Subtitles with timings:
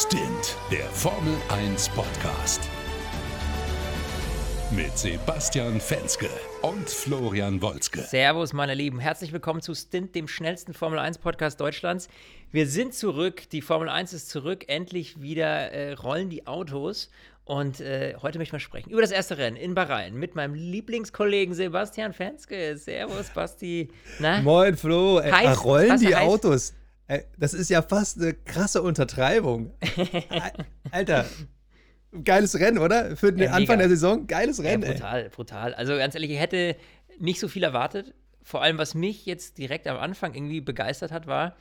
[0.00, 2.60] Stint, der Formel 1 Podcast.
[4.70, 6.28] Mit Sebastian Fenske
[6.62, 8.02] und Florian Wolzke.
[8.02, 9.00] Servus, meine Lieben.
[9.00, 12.08] Herzlich willkommen zu Stint, dem schnellsten Formel 1 Podcast Deutschlands.
[12.52, 13.50] Wir sind zurück.
[13.50, 14.66] Die Formel 1 ist zurück.
[14.68, 17.10] Endlich wieder äh, rollen die Autos.
[17.44, 21.54] Und äh, heute möchten wir sprechen über das erste Rennen in Bahrain mit meinem Lieblingskollegen
[21.54, 22.76] Sebastian Fenske.
[22.76, 23.88] Servus, Basti.
[24.20, 24.42] Na?
[24.42, 25.18] Moin, Flo.
[25.18, 26.28] Äh, heiß, rollen die heiß?
[26.28, 26.74] Autos.
[27.38, 29.72] Das ist ja fast eine krasse Untertreibung.
[30.90, 31.24] Alter,
[32.22, 33.16] geiles Rennen, oder?
[33.16, 34.82] Für den ja, Anfang der Saison, geiles Rennen.
[34.82, 35.28] Ja, brutal, ey.
[35.30, 35.74] brutal.
[35.74, 36.76] Also ganz ehrlich, ich hätte
[37.18, 38.14] nicht so viel erwartet.
[38.42, 41.56] Vor allem, was mich jetzt direkt am Anfang irgendwie begeistert hat, war,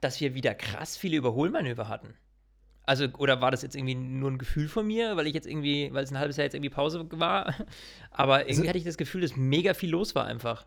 [0.00, 2.14] dass wir wieder krass viele Überholmanöver hatten.
[2.86, 5.88] Also, oder war das jetzt irgendwie nur ein Gefühl von mir, weil ich jetzt irgendwie,
[5.92, 7.54] weil es ein halbes Jahr jetzt irgendwie Pause war?
[8.10, 10.66] Aber irgendwie also, hatte ich das Gefühl, dass mega viel los war einfach.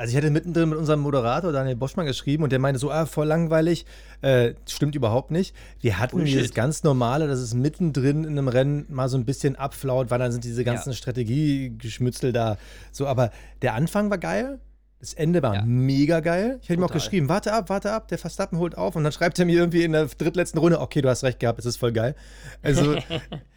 [0.00, 3.04] Also ich hatte mittendrin mit unserem Moderator Daniel Boschmann geschrieben und der meinte so, ah,
[3.04, 3.84] voll langweilig.
[4.22, 5.54] Äh, stimmt überhaupt nicht.
[5.78, 6.38] Wir hatten Bullshit.
[6.38, 10.18] dieses ganz normale, dass es mittendrin in einem Rennen mal so ein bisschen abflaut, weil
[10.18, 10.96] dann sind diese ganzen ja.
[10.96, 12.56] Strategiegeschmützel da.
[12.92, 14.58] So, aber der Anfang war geil.
[15.00, 15.62] Das Ende war ja.
[15.66, 16.60] mega geil.
[16.62, 19.12] Ich hätte ihm auch geschrieben, warte ab, warte ab, der Verstappen holt auf und dann
[19.12, 21.76] schreibt er mir irgendwie in der drittletzten Runde, okay, du hast recht gehabt, es ist
[21.76, 22.14] voll geil.
[22.62, 22.96] Also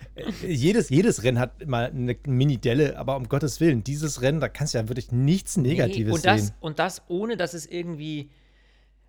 [0.48, 4.74] jedes, jedes Rennen hat mal eine Mini-Delle, aber um Gottes Willen, dieses Rennen, da kannst
[4.74, 6.56] du ja wirklich nichts Negatives nee, und das, sehen.
[6.60, 8.30] Und das ohne, dass es irgendwie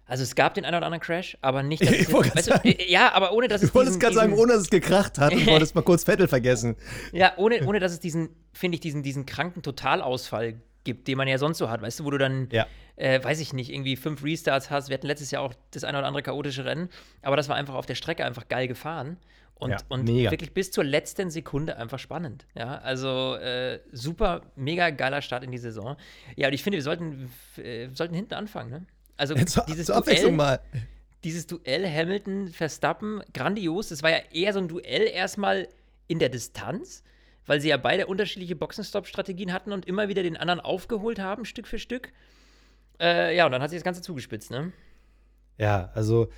[0.06, 2.84] also es gab den einen oder anderen Crash, aber nicht, dass ich es, weißt du,
[2.86, 5.46] Ja, aber ohne, dass es Du wolltest gerade sagen, ohne, dass es gekracht hat und
[5.46, 6.76] wolltest mal kurz Vettel vergessen.
[7.12, 11.28] Ja, ohne, ohne dass es diesen, finde ich, diesen, diesen kranken Totalausfall gibt, den man
[11.28, 12.66] ja sonst so hat, weißt du, wo du dann, ja.
[12.96, 14.88] äh, weiß ich nicht, irgendwie fünf Restarts hast.
[14.88, 16.88] Wir hatten letztes Jahr auch das eine oder andere chaotische Rennen,
[17.22, 19.16] aber das war einfach auf der Strecke einfach geil gefahren
[19.64, 22.46] und, ja, und wirklich bis zur letzten Sekunde einfach spannend.
[22.54, 25.96] Ja, also äh, super, mega geiler Start in die Saison.
[26.36, 28.86] Ja, und ich finde, wir sollten, äh, sollten hinten anfangen, ne?
[29.16, 30.60] Also zur, dieses zur Abwechslung Duell, mal.
[31.22, 33.88] Dieses Duell Hamilton-Verstappen, grandios.
[33.88, 35.68] Das war ja eher so ein Duell erstmal
[36.06, 37.02] in der Distanz
[37.46, 41.66] weil sie ja beide unterschiedliche Boxenstopp-Strategien hatten und immer wieder den anderen aufgeholt haben, Stück
[41.66, 42.12] für Stück.
[43.00, 44.72] Äh, ja, und dann hat sich das Ganze zugespitzt, ne?
[45.58, 46.28] Ja, also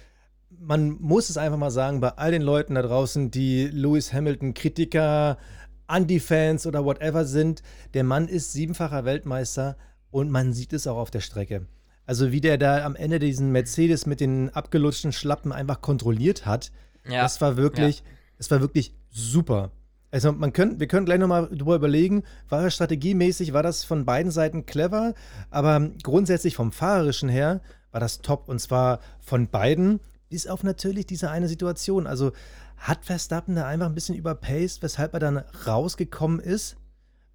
[0.50, 4.54] man muss es einfach mal sagen, bei all den Leuten da draußen, die Lewis Hamilton
[4.54, 5.38] Kritiker,
[5.86, 7.62] Anti-Fans oder whatever sind,
[7.94, 9.76] der Mann ist siebenfacher Weltmeister
[10.10, 11.66] und man sieht es auch auf der Strecke.
[12.06, 16.70] Also wie der da am Ende diesen Mercedes mit den abgelutschten Schlappen einfach kontrolliert hat,
[17.08, 17.22] ja.
[17.22, 18.04] das war wirklich, ja.
[18.38, 19.72] das war wirklich super.
[20.12, 24.04] Also man können, wir können gleich nochmal drüber überlegen, war das strategiemäßig, war das von
[24.04, 25.14] beiden Seiten clever,
[25.50, 31.06] aber grundsätzlich vom Fahrerischen her war das top und zwar von beiden, bis auf natürlich
[31.06, 32.06] diese eine Situation.
[32.06, 32.32] Also
[32.76, 36.76] hat Verstappen da einfach ein bisschen überpaced, weshalb er dann rausgekommen ist?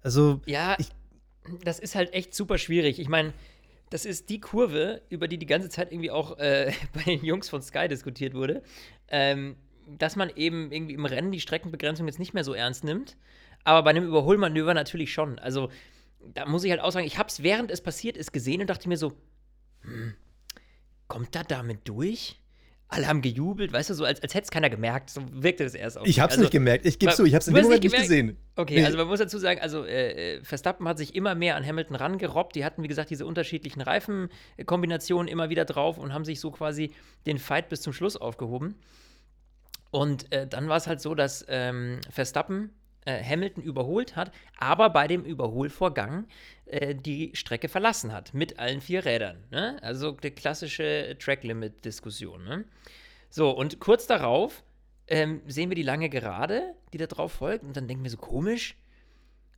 [0.02, 0.76] Also ja,
[1.64, 2.98] das ist halt echt super schwierig.
[2.98, 3.32] Ich meine,
[3.90, 7.48] das ist die Kurve, über die die ganze Zeit irgendwie auch äh, bei den Jungs
[7.48, 8.62] von Sky diskutiert wurde.
[9.08, 9.56] Ähm,
[9.98, 13.16] dass man eben irgendwie im Rennen die Streckenbegrenzung jetzt nicht mehr so ernst nimmt,
[13.64, 15.38] aber bei einem Überholmanöver natürlich schon.
[15.38, 15.70] Also
[16.34, 18.70] da muss ich halt auch sagen, ich habe es während es passiert ist gesehen und
[18.70, 19.12] dachte mir so,
[19.82, 20.14] hm,
[21.08, 22.40] kommt er damit durch?
[22.92, 25.08] Alle haben gejubelt, weißt du, so als, als hätte es keiner gemerkt.
[25.08, 26.84] So wirkte das erst auf Ich habe es also, nicht gemerkt.
[26.84, 28.36] Ich gebe zu, ich habe es in dem Moment nicht, nicht gesehen.
[28.54, 28.84] Okay, nee.
[28.84, 31.96] also man muss dazu sagen, also äh, äh, Verstappen hat sich immer mehr an Hamilton
[31.96, 32.54] rangerobbt.
[32.54, 36.92] Die hatten, wie gesagt, diese unterschiedlichen Reifenkombinationen immer wieder drauf und haben sich so quasi
[37.24, 38.74] den Fight bis zum Schluss aufgehoben.
[39.90, 42.72] Und äh, dann war es halt so, dass ähm, Verstappen
[43.04, 46.26] äh, Hamilton überholt hat, aber bei dem Überholvorgang
[46.66, 49.44] äh, die Strecke verlassen hat mit allen vier Rädern.
[49.50, 49.78] Ne?
[49.82, 52.44] Also die klassische Track-Limit-Diskussion.
[52.44, 52.64] Ne?
[53.30, 54.62] So, und kurz darauf
[55.08, 58.16] ähm, sehen wir die lange Gerade, die da drauf folgt, und dann denken wir so
[58.16, 58.76] komisch.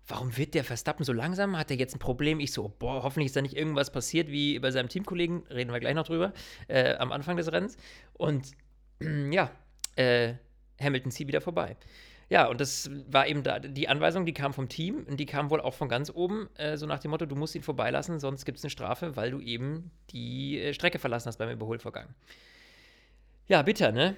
[0.06, 1.56] Warum wird der Verstappen so langsam?
[1.56, 2.38] Hat er jetzt ein Problem?
[2.38, 5.80] Ich so, boah, hoffentlich ist da nicht irgendwas passiert wie bei seinem Teamkollegen, reden wir
[5.80, 6.34] gleich noch drüber,
[6.68, 7.76] äh, am Anfang des Rennens.
[8.12, 8.52] Und
[9.30, 9.50] ja,
[9.96, 10.34] äh,
[10.80, 11.76] Hamilton zieht wieder vorbei.
[12.34, 15.50] Ja, und das war eben da, die Anweisung, die kam vom Team und die kam
[15.50, 18.44] wohl auch von ganz oben, äh, so nach dem Motto, du musst ihn vorbeilassen, sonst
[18.44, 22.08] gibt es eine Strafe, weil du eben die äh, Strecke verlassen hast beim Überholvorgang.
[23.46, 24.16] Ja, bitter, ne?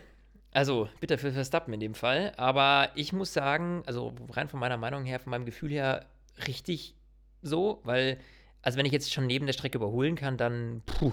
[0.55, 2.33] Also bitter für Verstappen in dem Fall.
[2.39, 6.07] Aber ich muss sagen, also rein von meiner Meinung her, von meinem Gefühl her,
[6.47, 6.95] richtig
[7.43, 8.17] so, weil,
[8.63, 11.13] also wenn ich jetzt schon neben der Strecke überholen kann, dann, puh.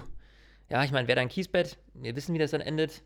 [0.69, 3.01] Ja, ich meine, wer da ein Kiesbett, wir wissen, wie das dann endet.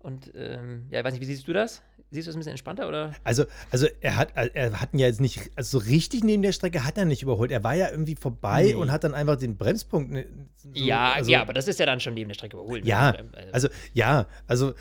[0.00, 1.82] Und ähm, ja, ich weiß nicht, wie siehst du das?
[2.10, 3.12] Siehst du das ein bisschen entspannter oder?
[3.22, 6.52] Also, also er hat, er hat ihn ja jetzt nicht, also so richtig neben der
[6.52, 7.52] Strecke hat er nicht überholt.
[7.52, 8.74] Er war ja irgendwie vorbei nee.
[8.74, 10.10] und hat dann einfach den Bremspunkt.
[10.10, 10.26] Ne,
[10.56, 12.84] so, ja, also, ja, aber das ist ja dann schon neben der Strecke überholt.
[12.84, 14.74] Ja, also, also ja, also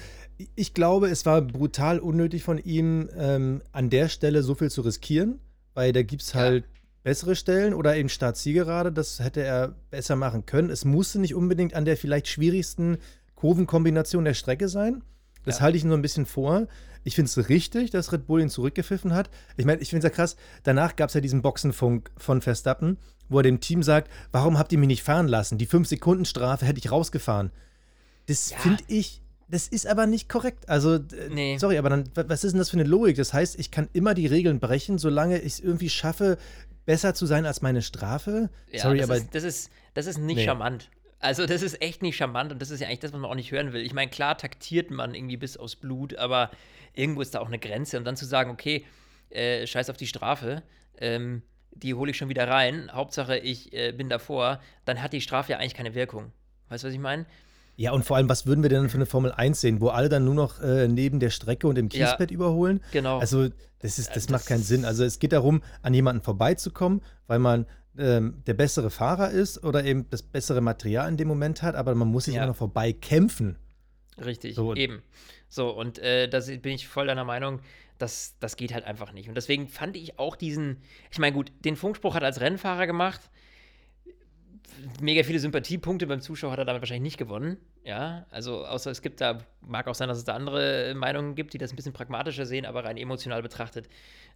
[0.56, 4.82] ich glaube, es war brutal unnötig von ihm, ähm, an der Stelle so viel zu
[4.82, 5.40] riskieren,
[5.74, 6.70] weil da gibt es halt ja.
[7.04, 10.70] bessere Stellen oder eben Start-Zielgerade, das hätte er besser machen können.
[10.70, 12.98] Es musste nicht unbedingt an der vielleicht schwierigsten
[13.40, 15.02] Kurvenkombination der Strecke sein.
[15.46, 15.62] Das Ja.
[15.62, 16.68] halte ich nur ein bisschen vor.
[17.06, 19.30] Ich finde es richtig, dass Red Bull ihn zurückgepfiffen hat.
[19.56, 20.36] Ich meine, ich finde es ja krass.
[20.64, 22.98] Danach gab es ja diesen Boxenfunk von Verstappen,
[23.30, 25.58] wo er dem Team sagt: Warum habt ihr mich nicht fahren lassen?
[25.58, 27.52] Die 5-Sekunden-Strafe hätte ich rausgefahren.
[28.28, 28.58] Das Ja.
[28.58, 30.68] finde ich, das ist aber nicht korrekt.
[30.68, 31.02] Also, äh,
[31.32, 31.58] Nee.
[31.58, 33.16] sorry, aber dann, wa- was ist denn das für eine Logik?
[33.16, 36.38] Das heißt, ich kann immer die Regeln brechen, solange ich es irgendwie schaffe,
[36.86, 38.50] besser zu sein als meine Strafe?
[38.72, 40.46] Ja, sorry, das aber ist, das ist, das ist nicht Nee.
[40.46, 40.90] charmant.
[41.20, 43.36] Also, das ist echt nicht charmant und das ist ja eigentlich das, was man auch
[43.36, 43.82] nicht hören will.
[43.82, 46.50] Ich meine, klar taktiert man irgendwie bis aufs Blut, aber
[46.94, 47.98] irgendwo ist da auch eine Grenze.
[47.98, 48.86] Und dann zu sagen, okay,
[49.30, 50.64] äh, scheiß auf die Strafe,
[50.98, 55.22] ähm, die hole ich schon wieder rein, Hauptsache ich äh, bin davor, dann hat die
[55.22, 56.32] Strafe ja eigentlich keine Wirkung.
[56.70, 57.26] Weißt du, was ich meine?
[57.76, 60.10] Ja, und vor allem, was würden wir denn für eine Formel 1 sehen, wo alle
[60.10, 62.08] dann nur noch äh, neben der Strecke und im Ja.
[62.08, 62.82] Kiesbett überholen?
[62.92, 63.20] Genau.
[63.20, 63.48] Also,
[63.80, 64.84] das, ist, das, Das- macht keinen Sinn.
[64.84, 67.66] Also, es geht darum, an jemanden vorbeizukommen, weil man
[68.00, 71.94] ähm, der bessere Fahrer ist oder eben das bessere Material in dem Moment hat, aber
[71.96, 72.42] man muss sich Ja.
[72.42, 73.58] immer noch vorbei kämpfen.
[74.24, 74.74] Richtig, So.
[74.76, 75.02] eben.
[75.50, 77.62] So, und äh, da bin ich voll deiner Meinung,
[77.98, 79.28] dass das geht halt einfach nicht.
[79.30, 80.78] Und deswegen fand ich auch diesen,
[81.12, 83.22] ich meine, gut, den Funkspruch hat er als Rennfahrer gemacht.
[85.02, 87.58] Mega viele Sympathiepunkte beim Zuschauer hat er damit wahrscheinlich nicht gewonnen.
[87.84, 91.54] Ja, also außer es gibt da, mag auch sein, dass es da andere Meinungen gibt,
[91.54, 93.90] die das ein bisschen pragmatischer sehen, aber rein emotional betrachtet,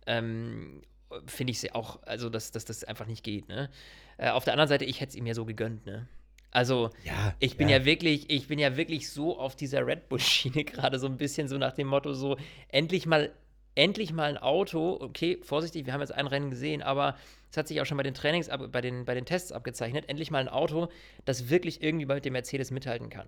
[0.07, 0.81] ähm,
[1.25, 3.47] finde ich es auch, also dass, dass das einfach nicht geht.
[3.47, 3.69] Ne?
[4.17, 5.85] Äh, auf der anderen Seite, ich hätte es ihm ja so gegönnt.
[5.85, 6.07] Ne?
[6.51, 7.83] Also, Ja, ich bin ja.
[7.83, 11.57] wirklich, ich bin ja wirklich so auf dieser Red Bull-Schiene gerade so ein bisschen so
[11.57, 12.37] nach dem Motto so,
[12.69, 13.31] endlich mal,
[13.73, 17.17] endlich mal ein Auto, okay, vorsichtig, wir haben jetzt ein Rennen gesehen, aber
[17.49, 20.29] es hat sich auch schon bei den Trainings, bei den, bei den Tests abgezeichnet, endlich
[20.29, 20.89] mal ein Auto,
[21.25, 23.27] das wirklich irgendwie mit dem Mercedes mithalten kann.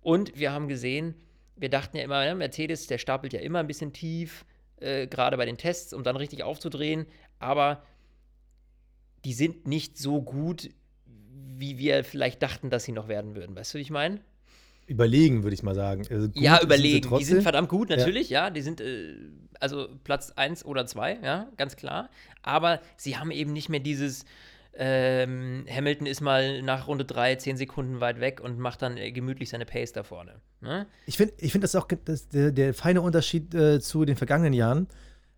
[0.00, 1.14] Und wir haben gesehen,
[1.56, 4.44] wir dachten ja immer, Mercedes, der stapelt ja immer ein bisschen tief,
[4.80, 7.06] äh, gerade bei den Tests, um dann richtig aufzudrehen,
[7.38, 7.82] aber
[9.24, 10.70] die sind nicht so gut,
[11.06, 13.56] wie wir vielleicht dachten, dass sie noch werden würden.
[13.56, 14.20] Weißt du, wie ich meine?
[14.86, 16.04] Überlegen, würde ich mal sagen.
[16.10, 16.94] Also Ja, sind überlegen.
[16.96, 17.26] Die trotzdem.
[17.26, 18.50] sind verdammt gut, natürlich, ja.
[18.50, 19.14] Die sind äh,
[19.60, 22.10] also Platz 1 oder 2, ja, ganz klar.
[22.42, 24.26] Aber sie haben eben nicht mehr dieses
[24.76, 29.12] ähm, Hamilton ist mal nach Runde 3 10 Sekunden weit weg und macht dann äh,
[29.12, 30.40] gemütlich seine Pace da vorne.
[30.60, 30.86] Ne?
[31.06, 34.52] Ich finde ich find das auch das, der, der feine Unterschied äh, zu den vergangenen
[34.52, 34.88] Jahren.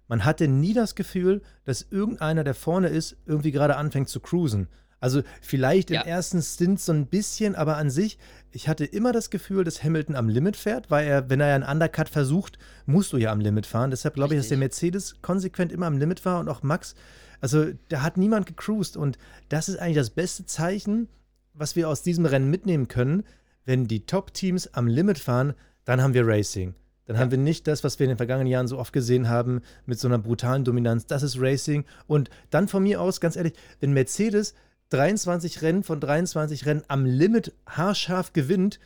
[0.08, 4.68] Man hatte nie das Gefühl, dass irgendeiner, der vorne ist, irgendwie gerade anfängt zu cruisen.
[5.00, 6.00] Also vielleicht Ja.
[6.02, 8.18] im ersten Stint so ein bisschen, aber an sich,
[8.52, 11.64] ich hatte immer das Gefühl, dass Hamilton am Limit fährt, weil er, wenn er einen
[11.64, 13.90] Undercut versucht, musst du ja am Limit fahren.
[13.90, 16.94] Deshalb glaube ich, dass der Mercedes konsequent immer am Limit war und auch Max.
[17.40, 19.18] Also da hat niemand gecruised und
[19.48, 21.08] das ist eigentlich das beste Zeichen,
[21.54, 23.24] was wir aus diesem Rennen mitnehmen können.
[23.64, 25.54] Wenn die Top-Teams am Limit fahren,
[25.84, 26.74] dann haben wir Racing.
[27.06, 29.62] Dann haben wir nicht das, was wir in den vergangenen Jahren so oft gesehen haben,
[29.86, 31.06] mit so einer brutalen Dominanz.
[31.06, 31.84] Das ist Racing.
[32.06, 34.54] Und dann von mir aus, ganz ehrlich, wenn Mercedes
[34.90, 38.80] 23 Rennen von 23 Rennen am Limit haarscharf gewinnt,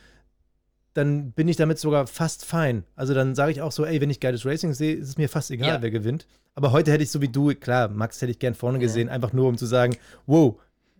[0.93, 2.83] dann bin ich damit sogar fast fein.
[2.95, 5.29] Also dann sage ich auch so, ey, wenn ich geiles Racing sehe, ist es mir
[5.29, 5.81] fast egal, Ja.
[5.81, 6.27] wer gewinnt.
[6.55, 8.81] Aber heute hätte ich so wie du, klar, Max hätte ich gern vorne Ja.
[8.83, 9.95] gesehen, einfach nur um zu sagen,
[10.25, 10.59] wow,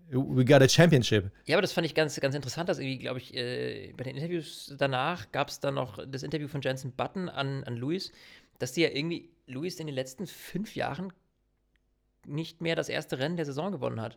[0.10, 1.32] we got a championship.
[1.46, 4.16] Ja, aber das fand ich ganz, ganz interessant, dass irgendwie, glaube ich, äh, bei den
[4.16, 8.12] Interviews danach gab es dann noch das Interview von Jensen Button an, an Lewis,
[8.60, 11.12] dass die ja irgendwie, Lewis in den letzten fünf Jahren
[12.26, 14.14] nicht mehr das erste Rennen der Saison gewonnen hat.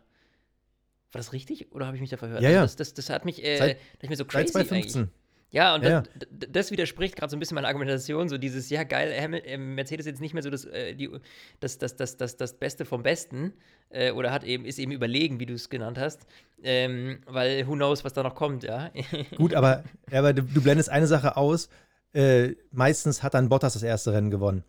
[1.11, 2.41] War das richtig oder habe ich mich da verhört?
[2.41, 2.61] Ja, ja.
[2.61, 5.01] Also das, das, das hat mich, äh, Seit- hat mir so Seit crazy 2015.
[5.03, 5.13] eigentlich.
[5.55, 8.83] Ja, und Ja, das, das widerspricht gerade so ein bisschen meiner Argumentation, so dieses, ja
[8.83, 11.09] geil, äh, Mercedes ist jetzt nicht mehr so das, äh, die,
[11.61, 13.53] das, das, das, das, das Beste vom Besten
[13.89, 16.27] äh, oder hat eben, ist eben überlegen, wie du es genannt hast,
[16.61, 18.91] ähm, weil who knows, was da noch kommt, ja.
[19.37, 21.69] Gut, aber, aber du, du blendest eine Sache aus.
[22.13, 24.65] Äh, meistens hat dann Bottas das erste Rennen gewonnen.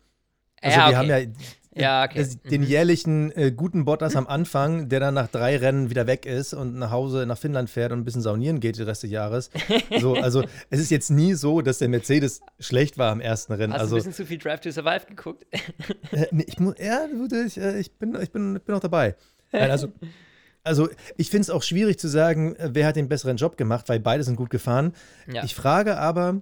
[0.61, 1.33] Also Ja, wir haben ja, okay.
[1.77, 2.27] Ja, okay.
[2.49, 6.53] den jährlichen äh, guten Bottas am Anfang, der dann nach drei Rennen wieder weg ist
[6.53, 9.49] und nach Hause nach Finnland fährt und ein bisschen saunieren geht den Rest des Jahres.
[9.99, 13.73] So, also es ist jetzt nie so, dass der Mercedes schlecht war am ersten Rennen.
[13.73, 15.45] Hast du also ein bisschen zu viel Drive to Survive geguckt?
[16.11, 18.75] äh, nee, ich muss, ja, du, du, ich, äh, ich bin, ich bin, ich bin
[18.75, 19.15] auch dabei.
[19.51, 19.91] Nein, also,
[20.63, 23.89] also ich finde es auch schwierig zu sagen, äh, wer hat den besseren Job gemacht,
[23.89, 24.93] weil beide sind gut gefahren.
[25.31, 25.43] ja.
[25.43, 26.41] Ich frage aber,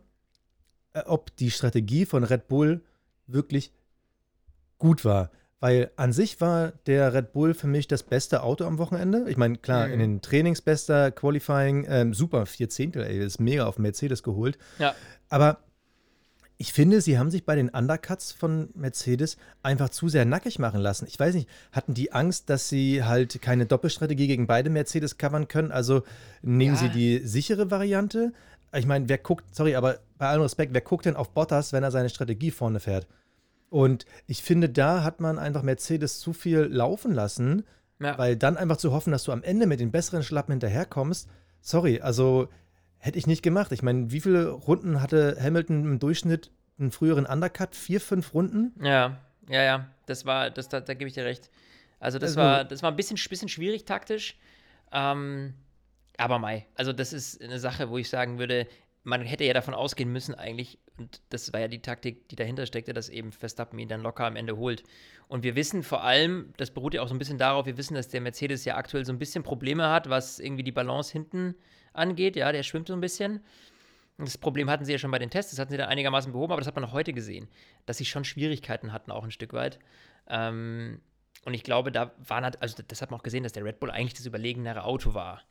[0.93, 2.81] äh, ob die Strategie von Red Bull
[3.27, 3.71] wirklich
[4.77, 5.31] gut war.
[5.61, 9.25] Weil an sich war der Red Bull für mich das beste Auto am Wochenende.
[9.29, 9.93] Ich meine, klar, Mhm.
[9.93, 14.57] in den Trainings bester, Qualifying, ähm, super, vier Zehntel, ey, ist mega auf Mercedes geholt.
[14.77, 14.93] ja.
[15.29, 15.57] Aber
[16.57, 20.79] ich finde, sie haben sich bei den Undercuts von Mercedes einfach zu sehr nackig machen
[20.79, 21.05] lassen.
[21.07, 25.47] Ich weiß nicht, hatten die Angst, dass sie halt keine Doppelstrategie gegen beide Mercedes covern
[25.49, 25.71] können?
[25.71, 26.03] Also
[26.41, 26.81] nehmen Ja.
[26.81, 28.31] sie die sichere Variante?
[28.73, 31.83] Ich meine, wer guckt, sorry, aber bei allem Respekt, wer guckt denn auf Bottas, wenn
[31.83, 33.05] er seine Strategie vorne fährt?
[33.75, 37.65] Und ich finde, da hat man einfach Mercedes zu viel laufen lassen,
[37.99, 38.17] ja.
[38.17, 41.27] weil dann einfach zu hoffen, dass du am Ende mit den besseren Schlappen hinterherkommst,
[41.59, 42.47] sorry, also
[42.99, 43.73] hätte ich nicht gemacht.
[43.73, 48.71] Ich meine, wie viele Runden hatte Hamilton im Durchschnitt einen früheren Undercut, vier, fünf Runden.
[48.81, 49.17] Ja,
[49.49, 49.89] ja, ja.
[50.05, 51.51] Das war, das, da, da gebe ich dir recht.
[51.99, 54.37] Also das also, war, das war ein bisschen, bisschen schwierig taktisch.
[54.93, 55.53] Ähm,
[56.17, 58.67] aber Mai, also das ist eine Sache, wo ich sagen würde,
[59.05, 62.65] man hätte ja davon ausgehen müssen eigentlich, und das war ja die Taktik, die dahinter
[62.65, 64.83] steckte, dass eben Verstappen ihn dann locker am Ende holt.
[65.27, 67.93] Und wir wissen vor allem, das beruht ja auch so ein bisschen darauf, wir wissen,
[67.93, 71.53] dass der Mercedes ja aktuell so ein bisschen Probleme hat, was irgendwie die Balance hinten
[71.93, 72.35] angeht.
[72.35, 73.41] Ja, der schwimmt so ein bisschen.
[74.17, 76.53] Das Problem hatten sie ja schon bei den Tests, das hatten sie dann einigermaßen behoben,
[76.53, 77.47] aber das hat man auch heute gesehen,
[77.85, 79.77] dass sie schon Schwierigkeiten hatten, auch ein Stück weit.
[80.27, 80.99] Ähm,
[81.43, 83.91] und ich glaube, da war, also das hat man auch gesehen, dass der Red Bull
[83.91, 85.43] eigentlich das überlegenere Auto war.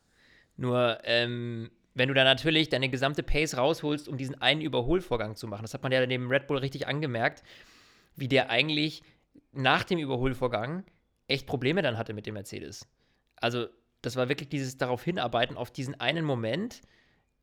[0.56, 5.46] Nur, ähm, wenn du da natürlich deine gesamte Pace rausholst, um diesen einen Überholvorgang zu
[5.46, 7.42] machen, das hat man ja dem Red Bull richtig angemerkt,
[8.16, 9.02] wie der eigentlich
[9.52, 10.84] nach dem Überholvorgang
[11.28, 12.86] echt Probleme dann hatte mit dem Mercedes.
[13.36, 13.68] Also,
[14.02, 16.82] das war wirklich dieses darauf hinarbeiten, auf diesen einen Moment,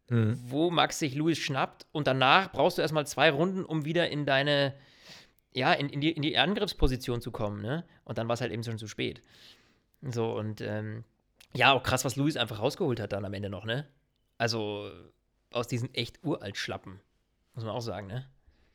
[0.09, 0.37] mhm.
[0.43, 4.25] wo Max sich Lewis schnappt und danach brauchst du erstmal zwei Runden, um wieder in
[4.25, 4.75] deine,
[5.53, 7.85] ja, in, in, die, in die Angriffsposition zu kommen, ne?
[8.03, 9.21] Und dann war es halt eben schon zu spät.
[10.01, 11.03] So, und ähm,
[11.53, 13.87] ja, auch krass, was Lewis einfach rausgeholt hat dann am Ende noch, ne?
[14.41, 14.89] Also
[15.51, 16.99] aus diesen echt uralt Schlappen,
[17.53, 18.25] muss man auch sagen, ne?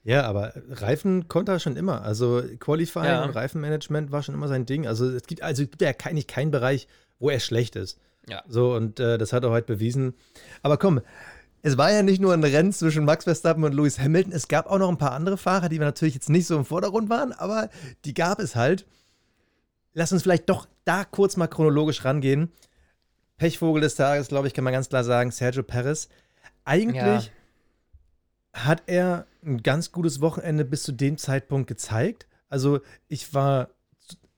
[0.05, 2.03] Ja, aber Reifen konnte er schon immer.
[2.03, 3.25] Also Qualifying ja.
[3.25, 4.87] und Reifenmanagement war schon immer sein Ding.
[4.87, 6.87] Also es gibt also es gibt ja eigentlich keinen Bereich,
[7.19, 7.99] wo er schlecht ist.
[8.29, 8.45] Ja.
[8.47, 10.15] So, und äh, das hat er heute bewiesen.
[10.63, 11.01] Aber komm,
[11.63, 14.33] es war ja nicht nur ein Rennen zwischen Max Verstappen und Lewis Hamilton.
[14.33, 17.11] Es gab auch noch ein paar andere Fahrer, die natürlich jetzt nicht so im Vordergrund
[17.11, 17.71] waren, aber
[18.05, 18.87] die gab es halt.
[19.95, 22.53] Lass uns vielleicht doch da kurz mal chronologisch rangehen.
[23.37, 26.09] Pechvogel des Tages, glaube ich, kann man ganz klar sagen, Sergio Perez.
[26.65, 27.23] Eigentlich ja.
[28.53, 32.27] hat er ein ganz gutes Wochenende bis zu dem Zeitpunkt gezeigt.
[32.49, 33.69] Also ich war,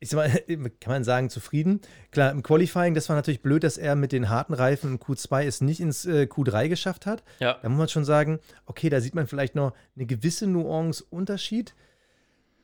[0.00, 1.80] ich sag mal, kann man sagen, zufrieden.
[2.10, 5.44] Klar, im Qualifying, das war natürlich blöd, dass er mit den harten Reifen im Q2
[5.44, 7.22] es nicht ins äh, Q3 geschafft hat.
[7.38, 7.58] Ja.
[7.62, 11.74] Da muss man schon sagen, okay, da sieht man vielleicht noch eine gewisse Nuance Unterschied.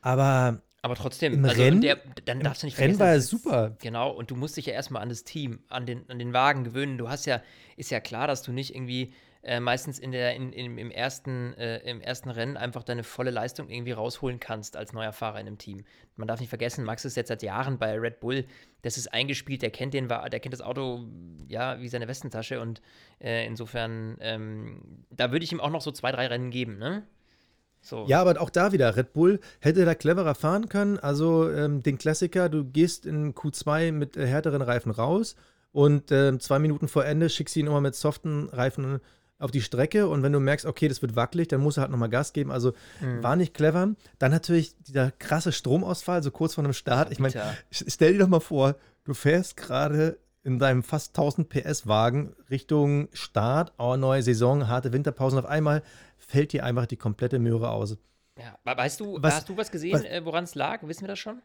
[0.00, 3.00] Aber aber trotzdem, Im also Rennen, der, dann darfst du nicht vergessen.
[3.00, 3.74] Rennen war ja super.
[3.80, 6.62] Genau, und du musst dich ja erstmal an das Team, an den, an den Wagen
[6.62, 6.98] gewöhnen.
[6.98, 7.40] Du hast ja,
[7.78, 9.14] ist ja klar, dass du nicht irgendwie
[9.44, 13.30] äh, meistens in der, in, in, im, ersten, äh, im ersten Rennen einfach deine volle
[13.30, 15.86] Leistung irgendwie rausholen kannst als neuer Fahrer in einem Team.
[16.16, 18.44] Man darf nicht vergessen, Max ist jetzt seit Jahren bei Red Bull,
[18.82, 21.06] das ist eingespielt, der kennt den, der kennt das Auto
[21.48, 22.82] ja wie seine Westentasche und
[23.22, 27.04] äh, insofern, ähm, da würde ich ihm auch noch so zwei, drei Rennen geben, ne?
[27.84, 28.06] So.
[28.08, 30.98] Ja, aber auch da wieder, Red Bull hätte da cleverer fahren können.
[30.98, 35.36] Also ähm, den Klassiker, du gehst in Q2 mit äh, härteren Reifen raus
[35.70, 39.00] und äh, zwei Minuten vor Ende schickst du ihn immer mit soften Reifen
[39.38, 41.90] auf die Strecke und wenn du merkst, okay, das wird wackelig, dann musst du halt
[41.90, 42.50] nochmal Gas geben.
[42.50, 42.72] Also
[43.02, 43.22] mhm.
[43.22, 43.94] war nicht clever.
[44.18, 47.12] Dann natürlich dieser krasse Stromausfall, so kurz vor einem Start.
[47.12, 47.34] Ich meine,
[47.70, 53.08] stell dir doch mal vor, du fährst gerade in deinem fast 1000 PS Wagen Richtung
[53.12, 55.38] Start, oh, neue Saison, harte Winterpausen.
[55.38, 55.82] Auf einmal
[56.34, 57.96] fällt dir einfach die komplette Möhre aus.
[58.36, 60.82] Ja, weißt du, was, hast du was gesehen, äh, woran es lag?
[60.82, 61.40] Wissen wir das schon?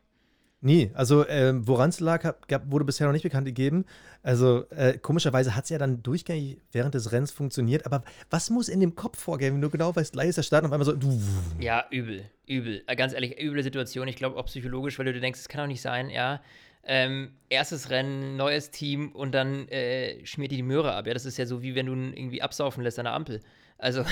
[0.62, 3.86] Nee, also äh, woran es lag, gab, wurde bisher noch nicht bekannt gegeben.
[4.24, 7.86] Also äh, komischerweise hat es ja dann durchgängig während des Rennens funktioniert.
[7.86, 10.64] Aber was muss in dem Kopf vorgehen, wenn du genau weißt, gleich ist der Start
[10.64, 10.94] und auf einmal so.
[10.94, 11.18] Du.
[11.60, 12.84] Ja, übel, übel.
[12.88, 14.08] Äh, ganz ehrlich, üble Situation.
[14.08, 16.42] Ich glaube auch psychologisch, weil du dir denkst, es kann doch nicht sein, ja.
[16.84, 21.06] Ähm, erstes Rennen, neues Team und dann äh, schmiert die die Möhre ab.
[21.06, 23.42] Ja, das ist ja so wie wenn du irgendwie absaufen lässt an der Ampel.
[23.78, 24.04] Also,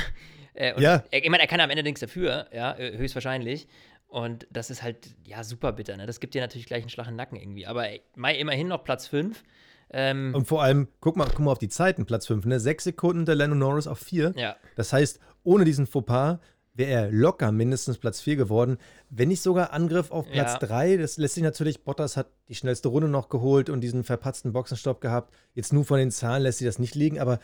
[0.57, 1.03] äh, ja.
[1.11, 3.67] Er, ich meine, er kann am Ende nichts dafür, ja, äh, höchstwahrscheinlich.
[4.07, 6.05] Und das ist halt, ja, super bitter, ne?
[6.05, 7.67] Das gibt dir natürlich gleich einen Schlag im Nacken irgendwie.
[7.67, 7.85] Aber
[8.15, 9.43] Mai immerhin noch Platz 5.
[9.89, 12.59] Ähm, und vor allem, guck mal, guck mal auf die Zeiten, Platz 5, ne?
[12.59, 14.33] Sechs Sekunden der Lando Norris auf 4.
[14.35, 14.55] Ja.
[14.75, 16.39] Das heißt, ohne diesen Fauxpas
[16.73, 18.77] wäre er locker mindestens Platz 4 geworden.
[19.09, 20.91] Wenn nicht sogar Angriff auf Platz 3.
[20.91, 20.97] Ja.
[20.97, 25.01] Das lässt sich natürlich, Bottas hat die schnellste Runde noch geholt und diesen verpatzten Boxenstopp
[25.01, 25.33] gehabt.
[25.53, 27.39] Jetzt nur von den Zahlen lässt sich das nicht liegen, aber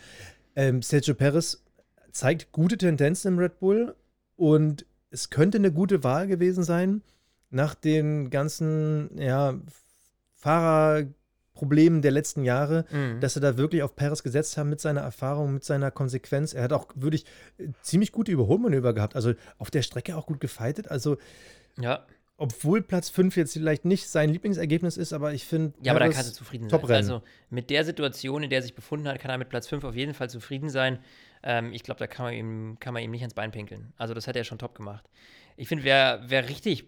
[0.56, 1.63] ähm, Sergio Perez
[2.14, 3.94] zeigt gute Tendenzen im Red Bull
[4.36, 7.02] und es könnte eine gute Wahl gewesen sein,
[7.50, 9.54] nach den ganzen ja,
[10.36, 13.20] Fahrerproblemen der letzten Jahre, mhm.
[13.20, 16.54] dass sie da wirklich auf Perez gesetzt haben mit seiner Erfahrung, mit seiner Konsequenz.
[16.54, 17.26] Er hat auch wirklich
[17.58, 20.90] äh, ziemlich gute Überholmanöver gehabt, also auf der Strecke auch gut gefeitet.
[20.90, 21.18] Also
[21.78, 22.04] ja
[22.36, 25.72] obwohl Platz 5 jetzt vielleicht nicht sein Lieblingsergebnis ist, aber ich finde.
[25.82, 26.82] Ja, aber da kann er zufrieden sein.
[26.90, 29.84] Also mit der Situation, in der er sich befunden hat, kann er mit Platz 5
[29.84, 30.98] auf jeden Fall zufrieden sein.
[31.44, 33.92] Ähm, ich glaube, da kann man, ihm, kann man ihm nicht ans Bein pinkeln.
[33.98, 35.08] Also das hat er schon top gemacht.
[35.56, 36.86] Ich finde, wer, wer richtig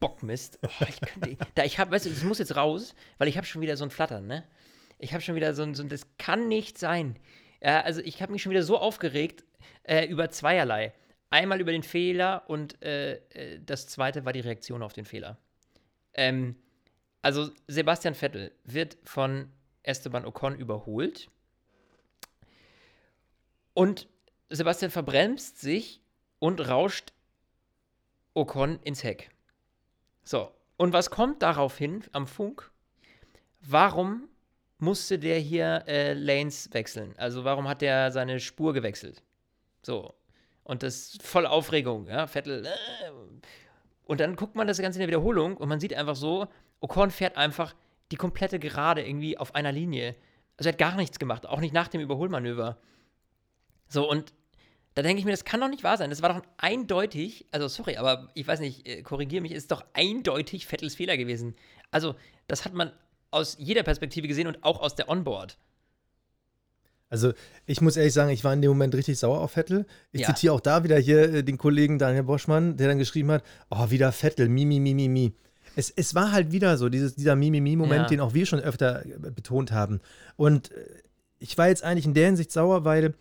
[0.00, 3.60] Bockmist, oh, ich ich habe, weißt du, das muss jetzt raus, weil ich habe schon
[3.60, 4.44] wieder so ein Flattern, ne?
[4.98, 7.18] Ich habe schon wieder so ein, so ein, das kann nicht sein.
[7.60, 9.44] Ja, also ich habe mich schon wieder so aufgeregt
[9.82, 10.94] äh, über zweierlei.
[11.28, 15.36] Einmal über den Fehler und äh, äh, das zweite war die Reaktion auf den Fehler.
[16.14, 16.56] Ähm,
[17.20, 19.50] also Sebastian Vettel wird von
[19.82, 21.28] Esteban Ocon überholt
[23.74, 24.08] und
[24.48, 26.00] Sebastian verbremst sich
[26.38, 27.12] und rauscht
[28.34, 29.30] Ocon ins Heck.
[30.22, 32.70] So, und was kommt daraufhin am Funk?
[33.60, 34.28] Warum
[34.78, 37.14] musste der hier äh, Lanes wechseln?
[37.16, 39.22] Also warum hat der seine Spur gewechselt?
[39.82, 40.14] So,
[40.64, 42.66] und das voll Aufregung, ja, Vettel.
[42.66, 42.70] Äh,
[44.04, 46.48] und dann guckt man das Ganze in der Wiederholung und man sieht einfach so,
[46.80, 47.74] Ocon fährt einfach
[48.10, 50.14] die komplette Gerade irgendwie auf einer Linie.
[50.56, 52.78] Also er hat gar nichts gemacht, auch nicht nach dem Überholmanöver.
[53.88, 54.32] So, und
[54.94, 56.10] da denke ich mir, das kann doch nicht wahr sein.
[56.10, 59.84] Das war doch eindeutig, also sorry, aber ich weiß nicht, äh, korrigiere mich, ist doch
[59.92, 61.54] eindeutig Vettels Fehler gewesen.
[61.90, 62.14] Also,
[62.46, 62.92] das hat man
[63.30, 65.58] aus jeder Perspektive gesehen und auch aus der Onboard.
[67.10, 67.32] Also,
[67.66, 69.86] ich muss ehrlich sagen, ich war in dem Moment richtig sauer auf Vettel.
[70.12, 70.28] Ich Ja.
[70.28, 73.90] zitiere auch da wieder hier äh, den Kollegen Daniel Boschmann, der dann geschrieben hat: Oh,
[73.90, 75.32] wieder Vettel, mi, mi, mi, mi, mi.
[75.76, 78.06] Es, es war halt wieder so, dieses, dieser Mi-Mi-Mi-Moment, Ja.
[78.06, 80.00] den auch wir schon öfter äh, betont haben.
[80.36, 80.70] Und
[81.40, 83.14] ich war jetzt eigentlich in der Hinsicht sauer, weil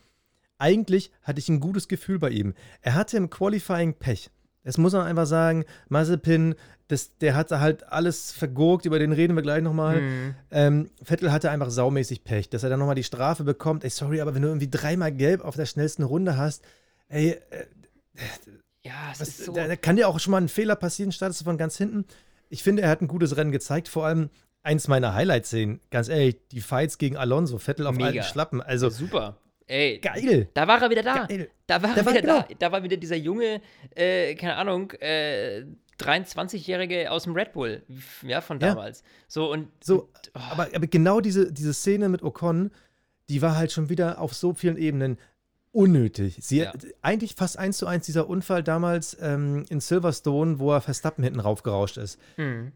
[0.63, 2.53] eigentlich hatte ich ein gutes Gefühl bei ihm.
[2.81, 4.29] Er hatte im Qualifying Pech.
[4.63, 5.65] Das muss man einfach sagen.
[5.89, 6.55] Mazepin,
[6.87, 10.01] das, der hatte halt alles vergurkt, über den reden wir gleich nochmal.
[10.01, 10.35] Mhm.
[10.51, 13.83] Ähm, Vettel hatte einfach saumäßig Pech, dass er dann nochmal die Strafe bekommt.
[13.83, 16.63] Ey, sorry, aber wenn du irgendwie dreimal gelb auf der schnellsten Runde hast,
[17.09, 17.65] ey, äh,
[18.85, 19.53] Ja, es was, ist so.
[19.53, 22.05] da, da kann dir auch schon mal ein Fehler passieren, startest du von ganz hinten.
[22.49, 24.29] Ich finde, er hat ein gutes Rennen gezeigt, vor allem
[24.61, 25.81] eins meiner Highlight-Szenen.
[25.89, 28.07] Ganz ehrlich, die Fights gegen Alonso, Vettel auf Mega.
[28.07, 28.61] alten Schlappen.
[28.61, 29.35] Also, super.
[29.67, 30.49] Ey, geil.
[30.53, 31.25] Da war er wieder da.
[31.25, 31.49] Geil.
[31.67, 32.39] Da war Da er war- wieder genau.
[32.41, 32.47] da.
[32.59, 33.61] Da war wieder dieser junge,
[33.95, 35.63] äh, keine Ahnung, äh,
[35.99, 37.83] 23-Jährige aus dem Red Bull,
[38.23, 38.69] ja, von Ja.
[38.69, 39.03] damals.
[39.27, 42.71] So und So, oh, aber, aber genau diese, diese Szene mit Ocon,
[43.29, 45.17] die war halt schon wieder auf so vielen Ebenen
[45.71, 46.37] unnötig.
[46.41, 46.73] Sie, Ja.
[47.01, 51.39] Eigentlich fast eins zu eins dieser Unfall damals ähm, in Silverstone, wo er Verstappen hinten
[51.39, 52.19] raufgerauscht ist.
[52.35, 52.71] hm.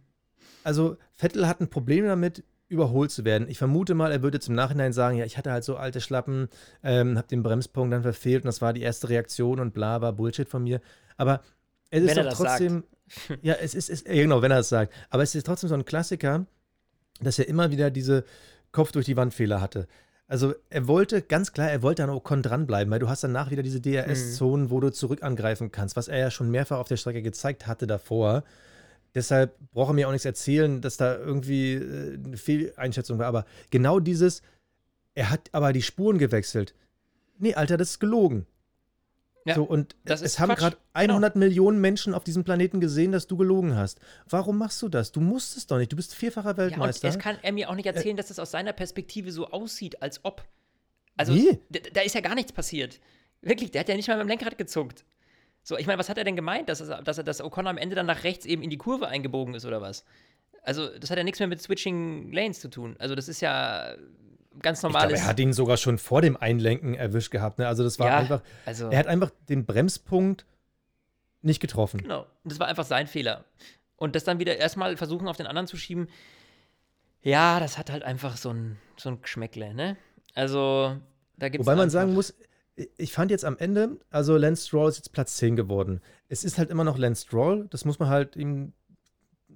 [0.63, 3.47] Also Vettel hat ein Problem damit, überholt zu werden.
[3.49, 6.49] Ich vermute mal, er würde im Nachhinein sagen, ja, ich hatte halt so alte Schlappen,
[6.83, 10.13] ähm, habe den Bremspunkt dann verfehlt und das war die erste Reaktion und bla, war
[10.13, 10.81] Bullshit von mir.
[11.15, 11.41] Aber
[11.89, 12.83] es ist Wenn er doch das trotzdem,
[13.41, 14.93] ja, es ist, es, ja, genau, wenn er es sagt.
[15.09, 16.45] Aber es ist trotzdem so ein Klassiker,
[17.21, 18.25] dass er immer wieder diese
[18.71, 19.87] Kopf durch die Wand Fehler hatte.
[20.27, 23.63] Also er wollte, ganz klar, er wollte an Ocon dranbleiben, weil du hast danach wieder
[23.63, 27.21] diese DRS-Zonen, wo du zurück angreifen kannst, was er ja schon mehrfach auf der Strecke
[27.21, 28.43] gezeigt hatte davor.
[29.17, 33.25] Deshalb braucht er mir auch nichts erzählen, dass da irgendwie äh, eine Fehleinschätzung war.
[33.25, 34.43] Aber genau dieses,
[35.15, 36.75] er hat aber die Spuren gewechselt.
[37.39, 38.45] Nee, Alter, das ist gelogen.
[39.43, 43.25] Ja, so, und das es haben gerade 100 Millionen Menschen auf diesem Planeten gesehen, dass
[43.25, 43.99] du gelogen hast.
[44.29, 45.11] Warum machst du das?
[45.11, 45.91] Du musst es doch nicht.
[45.91, 47.07] Du bist vierfacher Ja, und Weltmeister.
[47.07, 50.23] es kann er mir auch nicht erzählen, dass das aus seiner Perspektive so aussieht, als
[50.23, 50.45] ob.
[51.15, 51.33] Also,
[51.69, 52.99] da, da ist ja gar nichts passiert.
[53.41, 55.05] Wirklich, der hat ja nicht mal beim Lenkrad gezuckt.
[55.67, 57.93] So, ich meine, was hat er denn gemeint, dass, er, dass dass O'Connor am Ende
[57.93, 60.05] dann nach rechts eben in die Kurve eingebogen ist oder was?
[60.63, 62.95] Also, das hat ja nichts mehr mit Switching Lanes zu tun.
[62.99, 63.93] Also, das ist ja
[64.61, 65.19] ganz normales.
[65.19, 67.59] er hat ihn sogar schon vor dem Einlenken erwischt gehabt.
[67.59, 67.67] Ne?
[67.67, 70.45] Also das war Ja, einfach, also, er hat einfach den Bremspunkt
[71.41, 71.99] nicht getroffen.
[72.01, 72.25] genau.
[72.45, 73.43] Das war einfach sein Fehler.
[73.97, 76.07] Und das dann wieder erstmal versuchen, auf den anderen zu schieben,
[77.21, 79.97] ja, das hat halt einfach so ein, so ein Geschmäckle, ne?
[80.33, 80.95] Also,
[81.35, 81.67] da gibt es.
[81.67, 82.33] Wobei man sagen muss,
[82.97, 86.01] ich fand jetzt am Ende, also Lance Stroll ist jetzt Platz 10 geworden.
[86.29, 88.73] Es ist halt immer noch Lance Stroll, das muss man halt ihm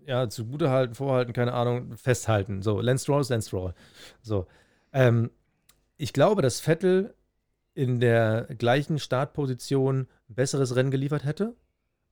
[0.05, 2.62] ja, zugute halten, vorhalten, keine Ahnung, festhalten.
[2.62, 3.73] So, Lance Stroll ist Lance Stroll.
[4.21, 4.47] So.
[4.91, 5.29] Ähm,
[5.97, 7.13] ich glaube, dass Vettel
[7.73, 11.55] in der gleichen Startposition ein besseres Rennen geliefert hätte,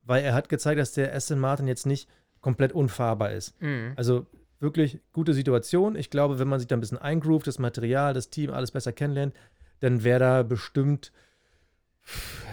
[0.04, 2.08] weil er hat gezeigt, dass der Aston Martin jetzt nicht
[2.40, 3.60] komplett unfahrbar ist.
[3.62, 3.94] Mhm.
[3.96, 4.28] Also
[4.60, 5.96] wirklich gute Situation.
[5.96, 8.94] Ich glaube, wenn man sich da ein bisschen eingroovt, das Material, das Team, alles besser
[8.94, 9.34] kennenlernt,
[9.80, 11.12] dann wäre da bestimmt,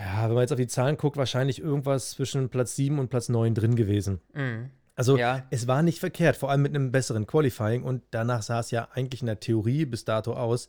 [0.05, 3.29] ja, wenn man jetzt auf die Zahlen guckt, wahrscheinlich irgendwas zwischen Platz 7 und Platz
[3.29, 4.21] 9 drin gewesen.
[4.35, 4.71] Mhm.
[4.95, 5.45] Also Ja.
[5.51, 8.89] es war nicht verkehrt, vor allem mit einem besseren Qualifying und danach sah es ja
[8.95, 10.69] eigentlich in der Theorie bis dato aus.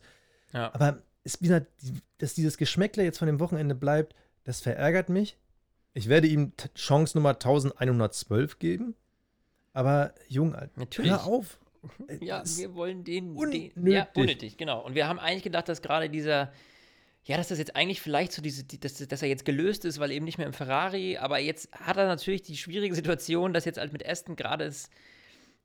[0.52, 0.72] Ja.
[0.74, 1.66] Aber es, wie gesagt,
[2.18, 5.36] dass dieses Geschmäckle jetzt von dem Wochenende bleibt, das verärgert mich.
[5.94, 8.94] Ich werde ihm Chance Nummer 1112 geben.
[9.72, 11.10] Aber Jung, Alter, Natürlich.
[11.10, 11.58] hör auf.
[12.20, 13.36] Ja, Es- wir wollen den, den.
[13.36, 13.72] unnötig.
[13.84, 14.84] Ja, unnötig, genau.
[14.84, 16.52] Und wir haben eigentlich gedacht, dass gerade dieser.
[17.24, 19.98] Ja, dass das jetzt eigentlich vielleicht so diese, die- dass, dass er jetzt gelöst ist,
[20.00, 23.64] weil eben nicht mehr im Ferrari, aber jetzt hat er natürlich die schwierige Situation, dass
[23.66, 24.88] jetzt halt mit Aston gerade ist,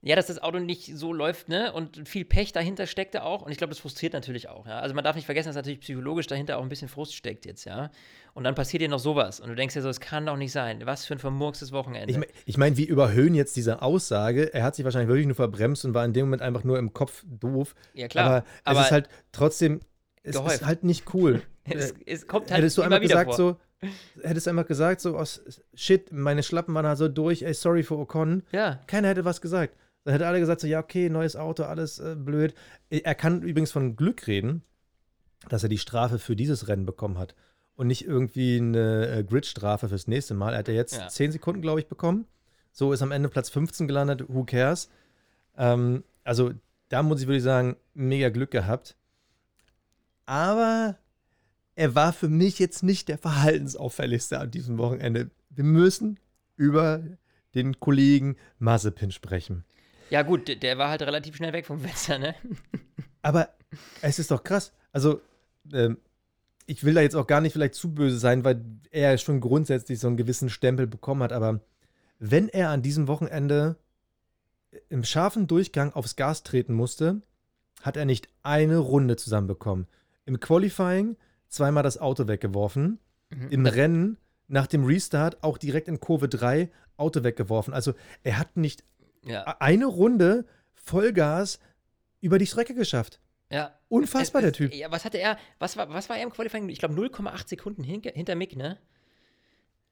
[0.05, 1.71] ja, dass das Auto nicht so läuft, ne?
[1.71, 3.41] Und viel Pech dahinter steckte auch.
[3.41, 4.79] Und ich glaube, das frustriert natürlich auch, ja.
[4.79, 7.63] Also man darf nicht vergessen, dass natürlich psychologisch dahinter auch ein bisschen Frust steckt jetzt,
[7.65, 7.89] ja.
[8.33, 9.39] Und dann passiert dir noch sowas.
[9.39, 10.81] Und du denkst dir so, es kann doch nicht sein.
[10.85, 12.11] Was für ein vermurkstes Wochenende.
[12.11, 14.53] Ich, mein- ich meine, wir überhöhen jetzt diese Aussage.
[14.53, 16.91] Er hat sich wahrscheinlich wirklich nur verbremst und war in dem Moment einfach nur im
[16.93, 17.73] Kopf doof.
[17.93, 18.25] ja, klar.
[18.25, 19.79] Aber, Aber es ist halt trotzdem,
[20.23, 20.55] es Gehäuft.
[20.55, 21.41] ist halt nicht cool.
[21.69, 23.35] es, es kommt halt hättest du wieder gesagt vor.
[23.37, 23.57] so,
[24.21, 25.23] hättest du einfach gesagt so, oh,
[25.75, 28.43] shit, meine Schlappen waren halt so durch, ey, sorry für Ocon.
[28.51, 28.79] Ja.
[28.87, 29.75] Keiner hätte was gesagt.
[30.03, 32.53] Dann hätte alle gesagt so, ja, okay, neues Auto, alles äh, blöd.
[32.89, 34.63] Er kann übrigens von Glück reden,
[35.49, 37.35] dass er die Strafe für dieses Rennen bekommen hat
[37.75, 40.53] und nicht irgendwie eine äh, Gridstrafe fürs nächste Mal.
[40.53, 41.07] Er hat ja jetzt Ja.
[41.07, 42.25] 10 Sekunden, glaube ich, bekommen.
[42.71, 44.25] So ist am Ende Platz 15 gelandet.
[44.27, 44.89] Who cares?
[45.57, 46.51] Ähm, also
[46.89, 48.95] da muss ich wirklich sagen, mega Glück gehabt.
[50.25, 50.97] Aber
[51.75, 55.31] er war für mich jetzt nicht der verhaltensauffälligste an diesem Wochenende.
[55.49, 56.19] Wir müssen
[56.55, 57.03] über
[57.55, 59.65] den Kollegen Mazepin sprechen.
[60.13, 62.35] Ja, gut, der- war halt relativ schnell weg vom Fenster, ne?
[63.23, 63.49] Aber
[64.01, 64.71] es ist doch krass.
[64.91, 65.21] Also,
[65.73, 65.97] ähm,
[66.67, 69.99] ich will da jetzt auch gar nicht vielleicht zu böse sein, weil er schon grundsätzlich
[69.99, 71.33] so einen gewissen Stempel bekommen hat.
[71.33, 71.61] Aber
[72.19, 73.75] wenn er an diesem Wochenende
[74.89, 77.21] im scharfen Durchgang aufs Gas treten musste,
[77.81, 79.87] hat er nicht eine Runde zusammenbekommen.
[80.25, 81.17] Im Qualifying
[81.49, 82.99] zweimal das Auto weggeworfen.
[83.31, 83.49] Mhm.
[83.49, 87.73] Im Rennen nach dem Restart auch direkt in Kurve 3 Auto weggeworfen.
[87.73, 88.83] Also er hat nicht
[89.25, 91.59] Ja, eine Runde Vollgas
[92.21, 93.19] über die Strecke geschafft.
[93.49, 93.73] ja.
[93.89, 94.73] Unfassbar, Es- der es- Typ.
[94.79, 96.67] Ja, was hatte er, was war, was war er im Qualifying?
[96.69, 98.79] Ich glaube 0,8 Sekunden hinter, hinter Mick, ne?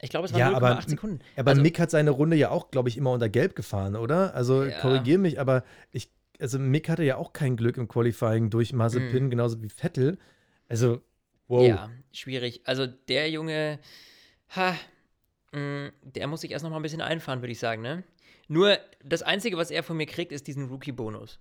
[0.02, 1.20] Ich glaube, es waren Ja, 0,8 aber- Sekunden.
[1.36, 4.34] Aber Also- Mick hat seine Runde ja auch, glaube ich, immer unter Gelb gefahren, oder?
[4.34, 4.80] Also Ja.
[4.80, 9.26] korrigier mich, aber ich, also Mick hatte ja auch kein Glück im Qualifying durch Mazepin,
[9.26, 9.30] Mhm.
[9.30, 10.18] genauso wie Vettel.
[10.68, 11.02] Also,
[11.48, 11.68] wow.
[11.68, 12.62] Ja, schwierig.
[12.66, 13.78] Also der Junge,
[14.56, 14.74] ha,
[15.52, 18.04] mh, der muss sich erst noch mal ein bisschen einfahren, würde ich sagen, ne?
[18.52, 21.40] Nur das Einzige, was er von mir kriegt, ist diesen Rookie-Bonus.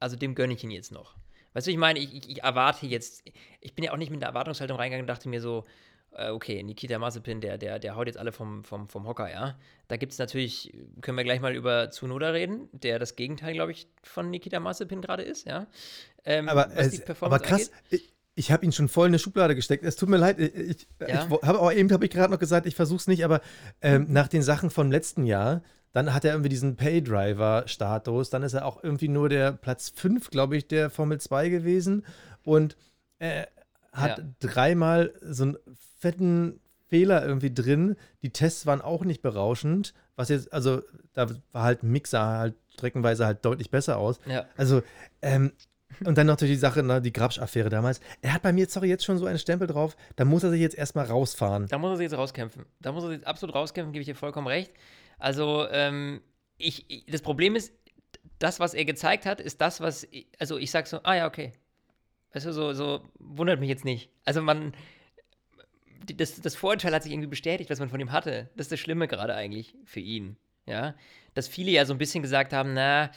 [0.00, 1.14] Also dem gönne ich ihn jetzt noch.
[1.52, 3.22] Weißt du, ich meine, ich, ich, ich erwarte jetzt,
[3.60, 5.64] ich bin ja auch nicht mit der Erwartungshaltung reingegangen und dachte mir so,
[6.10, 9.56] äh, okay, Nikita Mazepin, der, der, der haut jetzt alle vom, vom, vom Hocker, ja.
[9.86, 13.70] Da gibt es natürlich, können wir gleich mal über Tsunoda reden, der das Gegenteil, glaube
[13.70, 15.68] ich, von Nikita Mazepin gerade ist, ja.
[16.24, 19.84] Ähm, aber, es, aber krass, ich, ich habe ihn schon voll in eine Schublade gesteckt.
[19.84, 21.26] Es tut mir leid, ich, Ja.
[21.26, 23.40] ich habe auch eben habe ich gerade noch gesagt, ich versuche es nicht, aber
[23.82, 28.54] ähm, nach den Sachen vom letzten Jahr, dann hat er irgendwie diesen Paydriver-Status, dann ist
[28.54, 32.04] er auch irgendwie nur der Platz 5, glaube ich, der Formel 2 gewesen
[32.44, 32.76] und
[33.18, 33.46] äh,
[33.92, 34.24] hat Ja.
[34.40, 35.56] dreimal so einen
[35.98, 37.96] fetten Fehler irgendwie drin.
[38.22, 43.26] Die Tests waren auch nicht berauschend, was jetzt, also da war halt Mixer halt streckenweise
[43.26, 44.18] halt deutlich besser aus.
[44.26, 44.46] Ja.
[44.56, 44.82] Also,
[45.22, 45.52] ähm,
[46.04, 48.00] und dann natürlich die Sache, ne, die Grabsch-Affäre damals.
[48.22, 50.60] Er hat bei mir, sorry, jetzt schon so einen Stempel drauf, da muss er sich
[50.60, 51.66] jetzt erstmal rausfahren.
[51.66, 52.64] Da muss er sich jetzt rauskämpfen.
[52.80, 54.72] Da muss er sich jetzt absolut rauskämpfen, gebe ich dir vollkommen recht.
[55.20, 56.20] Also, ähm,
[56.58, 57.72] ich, ich, das Problem ist,
[58.38, 61.26] das, was er gezeigt hat, ist das, was, ich- also ich sag so, ah ja,
[61.26, 61.52] okay.
[62.32, 64.10] Weißt du, so, so wundert mich jetzt nicht.
[64.24, 64.72] Also man,
[66.16, 68.48] das, das Vorurteil hat sich irgendwie bestätigt, was man von ihm hatte.
[68.56, 70.36] Das ist das Schlimme gerade eigentlich für ihn.
[70.66, 70.94] Ja,
[71.34, 73.10] dass viele ja so ein bisschen gesagt haben, na,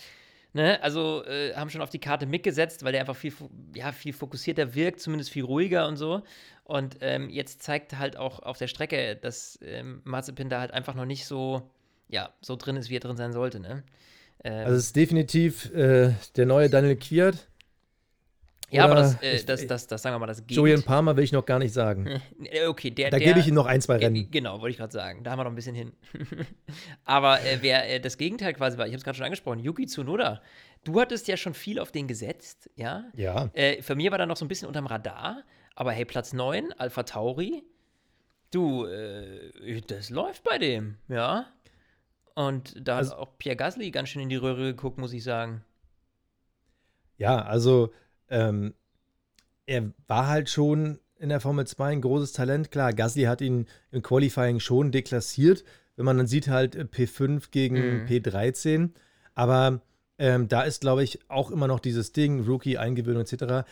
[0.54, 3.34] ne, also äh, haben schon auf die Karte mitgesetzt, weil der einfach viel,
[3.76, 6.24] ja, viel fokussierter wirkt, zumindest viel ruhiger und so.
[6.64, 10.96] Und ähm, jetzt zeigt halt auch auf der Strecke, dass ähm, Mazepin da halt einfach
[10.96, 11.70] noch nicht so,
[12.10, 13.84] ja, so drin ist, wie er drin sein sollte, ne?
[14.44, 17.48] Ähm, Also, es ist definitiv äh, der neue Daniel Kiert.
[18.70, 21.24] ja, aber das, äh, das, das, das, sagen wir mal, das Julian Gegend- Palmer will
[21.24, 22.22] ich noch gar nicht sagen.
[22.68, 24.30] Okay, der, Da gebe ich ihm noch ein, zwei Rennen.
[24.32, 25.24] Genau, wollte ich gerade sagen.
[25.24, 25.94] Da haben wir noch ein bisschen hin.
[27.06, 29.86] Aber äh, wer äh, das Gegenteil quasi war, ich habe es gerade schon angesprochen, Yuki
[29.86, 30.42] Tsunoda.
[30.84, 33.06] Du hattest ja schon viel auf den gesetzt, ja?
[33.16, 33.50] Ja.
[33.54, 35.44] Äh, für mir war da noch so ein bisschen unterm Radar.
[35.76, 37.64] Aber hey, Platz 9, Alpha Tauri.
[38.52, 41.48] Du, äh, das läuft bei dem, ja?
[42.36, 45.24] Und da Also- hat auch Pierre Gasly ganz schön in die Röhre geguckt, muss ich
[45.24, 45.64] sagen.
[47.18, 47.92] Ja, also
[48.30, 48.74] ähm,
[49.66, 52.72] er war halt schon in der Formel 2 ein großes Talent.
[52.72, 55.64] Klar, Gasly hat ihn im Qualifying schon deklassiert,
[55.96, 58.06] wenn man dann sieht halt äh, P5 gegen Mhm.
[58.08, 58.90] P13.
[59.36, 59.82] Aber
[60.18, 63.66] ähm, da ist, glaube ich, auch immer noch dieses Ding, Rookie, Eingewöhnung etc.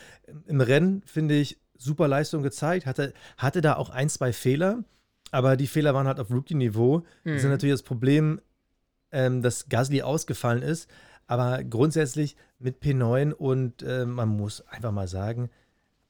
[0.47, 2.85] Im Rennen, finde ich, super Leistung gezeigt.
[2.85, 4.83] Hatte, hatte da auch ein, zwei Fehler,
[5.31, 7.03] aber die Fehler waren halt auf Rookie-Niveau.
[7.23, 7.49] Das ist Mhm.
[7.49, 8.39] natürlich das Problem,
[9.11, 10.89] ähm, dass Gasly ausgefallen ist.
[11.27, 15.49] Aber grundsätzlich mit P9 und äh, man muss einfach mal sagen,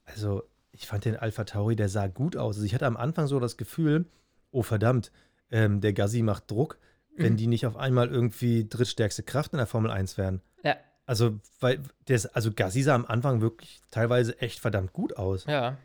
[0.06, 2.56] also ich fand den Alpha Tauri, der sah gut aus.
[2.56, 4.06] Also ich hatte am Anfang so das Gefühl,
[4.52, 5.12] oh verdammt,
[5.52, 6.80] ähm, der Gasly macht Druck,
[7.18, 7.38] wenn Mhm.
[7.38, 10.42] die nicht auf einmal irgendwie drittstärkste Kraft in der Formel 1 wären.
[10.64, 15.46] Ja, Also, weil ist- also Gasly sah am Anfang wirklich teilweise echt verdammt gut aus.
[15.46, 15.78] ja.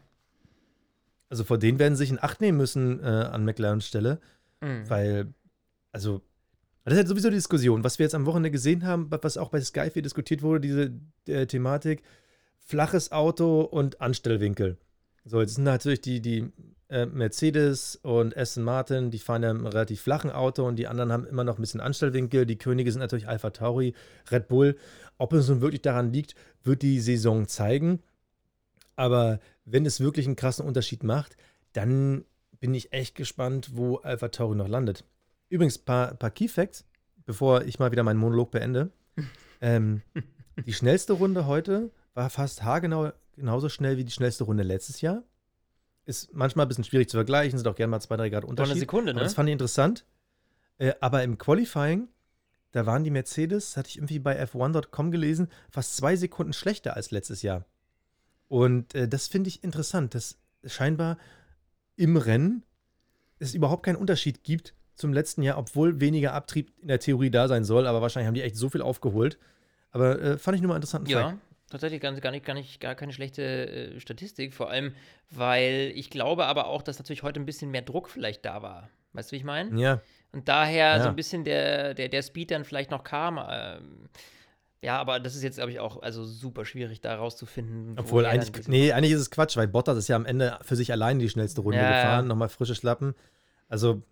[1.28, 4.20] Also vor denen werden sie sich in Acht nehmen müssen äh, an McLarens Stelle.
[4.60, 4.88] Mhm.
[4.88, 5.34] Weil,
[5.90, 6.22] also,
[6.90, 9.48] das ist halt sowieso die Diskussion, was wir jetzt am Wochenende gesehen haben, was auch
[9.48, 10.92] bei Sky viel diskutiert wurde, diese
[11.26, 12.02] äh, Thematik,
[12.58, 14.78] flaches Auto und Anstellwinkel.
[15.24, 16.52] So, jetzt sind natürlich die, die
[16.88, 21.10] äh, Mercedes und Aston Martin, die fahren ja im relativ flachen Auto und die anderen
[21.10, 22.46] haben immer noch ein bisschen Anstellwinkel.
[22.46, 23.92] Die Könige sind natürlich Alpha Tauri,
[24.30, 24.76] Red Bull.
[25.18, 28.00] Ob es nun wirklich daran liegt, wird die Saison zeigen.
[28.94, 31.36] Aber wenn es wirklich einen krassen Unterschied macht,
[31.72, 32.24] dann
[32.60, 35.04] bin ich echt gespannt, wo Alpha Tauri noch landet.
[35.48, 36.84] Übrigens, paar, paar Key Facts,
[37.24, 38.90] bevor ich mal wieder meinen Monolog beende.
[39.60, 40.02] ähm,
[40.64, 45.22] die schnellste Runde heute war fast haargenau genauso schnell wie die schnellste Runde letztes Jahr.
[46.06, 48.72] ist manchmal ein bisschen schwierig zu vergleichen, sind auch gerne mal zwei, drei Grad Unterschied.
[48.72, 49.24] eine Sekunde, Aber ne?
[49.24, 50.04] das fand ich interessant.
[50.78, 52.08] Äh, aber im Qualifying,
[52.72, 57.10] da waren die Mercedes, hatte ich irgendwie bei F1.com gelesen, fast zwei Sekunden schlechter als
[57.10, 57.64] letztes Jahr.
[58.48, 61.18] Und äh, das finde ich interessant, dass scheinbar
[61.96, 62.62] im Rennen
[63.38, 67.48] es überhaupt keinen Unterschied gibt zum letzten Jahr, obwohl weniger Abtrieb in der Theorie da
[67.48, 67.86] sein soll.
[67.86, 69.38] Aber wahrscheinlich haben die echt so viel aufgeholt.
[69.92, 71.38] Aber äh, fand ich nur mal interessanten Ja, Fact.
[71.70, 73.42] tatsächlich ganz, gar, nicht, gar, nicht, gar keine schlechte
[73.94, 74.54] äh, Statistik.
[74.54, 74.94] Vor allem,
[75.30, 78.88] weil ich glaube aber auch, dass natürlich heute ein bisschen mehr Druck vielleicht da war.
[79.12, 79.78] Weißt du, wie ich meine?
[79.80, 80.00] Ja,
[80.32, 81.10] Und daher so Ja.
[81.10, 83.38] ein bisschen der, der, der Speed dann vielleicht noch kam.
[83.50, 84.08] Ähm,
[84.82, 87.98] ja, aber das ist jetzt, glaube ich, auch also super schwierig, da rauszufinden.
[87.98, 90.92] Obwohl eigentlich, nee, eigentlich ist es Quatsch, weil Bottas ist ja am Ende für sich
[90.92, 92.28] allein die schnellste Runde Ja, gefahren, ja.
[92.28, 93.14] nochmal frische Schlappen.
[93.68, 94.02] Also,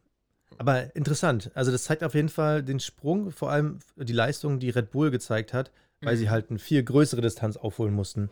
[0.59, 1.51] aber interessant.
[1.55, 5.11] Also, das zeigt auf jeden Fall den Sprung, vor allem die Leistung, die Red Bull
[5.11, 6.19] gezeigt hat, weil Mhm.
[6.19, 8.31] sie halt eine viel größere Distanz aufholen mussten.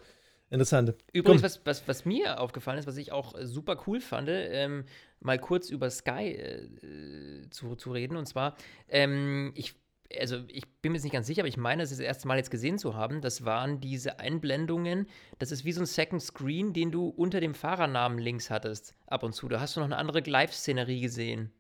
[0.51, 0.95] Interessant.
[1.15, 4.85] Übrigens, was, was, was mir aufgefallen ist, was ich auch äh, super cool fand, ähm,
[5.21, 8.17] mal kurz über Sky äh, zu, zu reden.
[8.17, 8.57] Und zwar,
[8.89, 9.75] ähm, ich,
[10.21, 12.29] also ich bin mir jetzt nicht ganz sicher, aber ich meine, es ist das erste
[12.29, 13.23] Mal jetzt gesehen zu haben.
[13.23, 15.07] Das waren diese Einblendungen.
[15.39, 19.23] Das ist wie so ein Second Screen, den du unter dem Fahrernamen links hattest, ab
[19.23, 19.49] und zu.
[19.49, 21.51] Da hast du noch eine andere Live-Szenerie gesehen.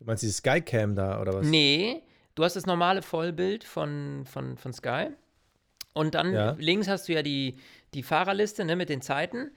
[0.00, 1.46] Du meinst die Skycam da oder was?
[1.46, 2.02] Nee,
[2.34, 5.08] du hast das normale Vollbild von, von, von Sky.
[5.92, 6.56] Und dann Ja.
[6.58, 7.56] links hast du ja die,
[7.94, 9.50] die Fahrerliste ne, mit den Zeiten.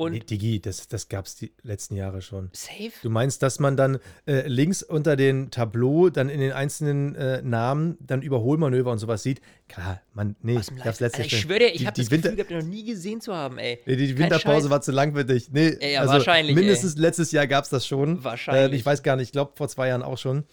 [0.00, 2.48] Und Nee, Digi, das, das gab es die letzten Jahre schon.
[2.54, 2.90] safe.
[3.02, 7.42] Du meinst, dass man dann äh, links unter den Tableau dann in den einzelnen äh,
[7.42, 9.42] Namen dann Überholmanöver und sowas sieht?
[9.68, 11.86] Klar, man, nee, Aus dem Live- das letzte Alter, ich Jahr- schwöre dir, ich die-
[11.86, 13.78] habe die das Winter- Gefühl gehabt, noch nie gesehen zu haben, ey.
[13.84, 14.70] Nee, die Kein Winterpause Scheiß.
[14.70, 15.50] war zu lang für dich.
[15.52, 18.24] Nee, Ja, ja, also wahrscheinlich, Mindestens letztes Jahr gab es das schon.
[18.24, 18.72] Wahrscheinlich.
[18.72, 20.44] Äh, ich weiß gar nicht, ich glaube vor zwei Jahren auch schon.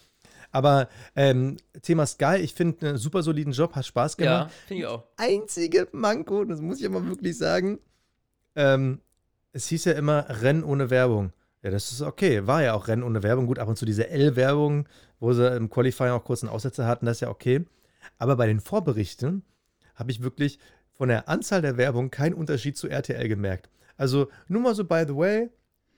[0.50, 4.52] Aber ähm, Thema Sky, ich finde einen super soliden Job, hat Spaß Ja, gemacht.
[4.66, 5.04] finde ich auch.
[5.16, 7.78] Einzige Manko, das muss ich aber wirklich sagen,
[8.56, 9.00] ähm,
[9.52, 11.32] es hieß ja immer Rennen ohne Werbung.
[11.62, 12.46] Ja, das ist okay.
[12.46, 13.46] War ja auch Rennen ohne Werbung.
[13.46, 17.06] Gut, ab und zu diese L-Werbung, wo sie im Qualifying auch kurz einen Aussetzer hatten,
[17.06, 17.64] das ist ja okay.
[18.18, 19.42] Aber bei den Vorberichten
[19.94, 20.58] habe ich wirklich
[20.92, 23.70] von der Anzahl der Werbung keinen Unterschied zu RTL gemerkt.
[23.96, 25.50] Also nur mal so, by the way,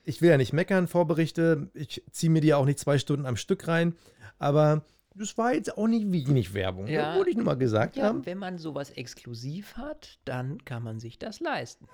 [0.04, 3.26] ich will ja nicht meckern, Vorberichte, ich ziehe mir die ja auch nicht zwei Stunden
[3.26, 3.94] am Stück rein,
[4.38, 4.82] aber
[5.14, 6.86] das war jetzt auch nicht wenig Werbung.
[6.86, 7.12] Ja.
[7.12, 7.16] Ja.
[7.16, 8.24] Wollte ich nur mal gesagt Ja, haben.
[8.26, 11.86] wenn man sowas exklusiv hat, dann kann man sich das leisten.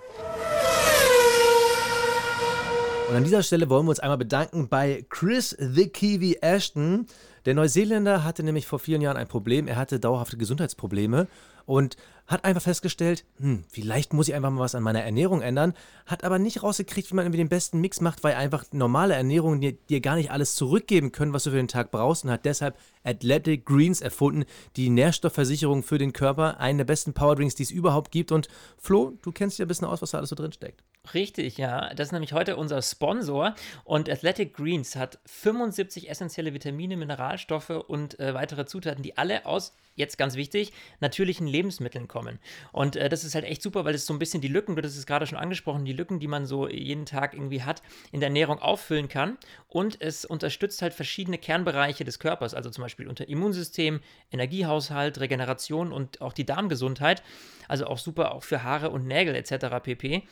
[3.09, 7.07] Und an dieser Stelle wollen wir uns einmal bedanken bei Chris the Kiwi Ashton.
[7.45, 9.69] Der Neuseeländer hatte nämlich vor vielen Jahren ein Problem.
[9.69, 11.29] Er hatte dauerhafte Gesundheitsprobleme
[11.67, 15.75] und hat einfach festgestellt, hm, vielleicht muss ich einfach mal was an meiner Ernährung ändern,
[16.07, 19.61] hat aber nicht rausgekriegt, wie man irgendwie den besten Mix macht, weil einfach normale Ernährung
[19.61, 22.45] dir, dir gar nicht alles zurückgeben können, was du für den Tag brauchst und hat
[22.45, 24.45] deshalb Athletic Greens erfunden,
[24.77, 28.33] die Nährstoffversicherung für den Körper, einen der besten Powerdrinks, die es überhaupt gibt.
[28.33, 30.83] Und Flo, du kennst dich ja ein bisschen aus, was da alles so drin steckt.
[31.15, 31.95] Richtig, ja.
[31.95, 33.55] Das ist nämlich heute unser Sponsor.
[33.85, 39.73] Und Athletic Greens hat 75 essentielle Vitamine, Mineralstoffe und äh, weitere Zutaten, die alle aus,
[39.97, 42.39] jetzt ganz wichtig, natürlichen Lebensmitteln kommen.
[42.73, 44.83] Und äh, das ist halt echt super, weil es so ein bisschen die Lücken, du
[44.83, 47.83] hast es gerade schon angesprochen, die Lücken, die man so jeden Tag irgendwie hat,
[48.13, 49.39] in der Ernährung auffüllen kann.
[49.69, 55.93] Und es unterstützt halt verschiedene Kernbereiche des Körpers, also zum Beispiel unter Immunsystem, Energiehaushalt, Regeneration
[55.93, 57.23] und auch die Darmgesundheit.
[57.69, 59.83] Also auch super auch für Haare und Nägel etc.
[59.83, 60.23] pp.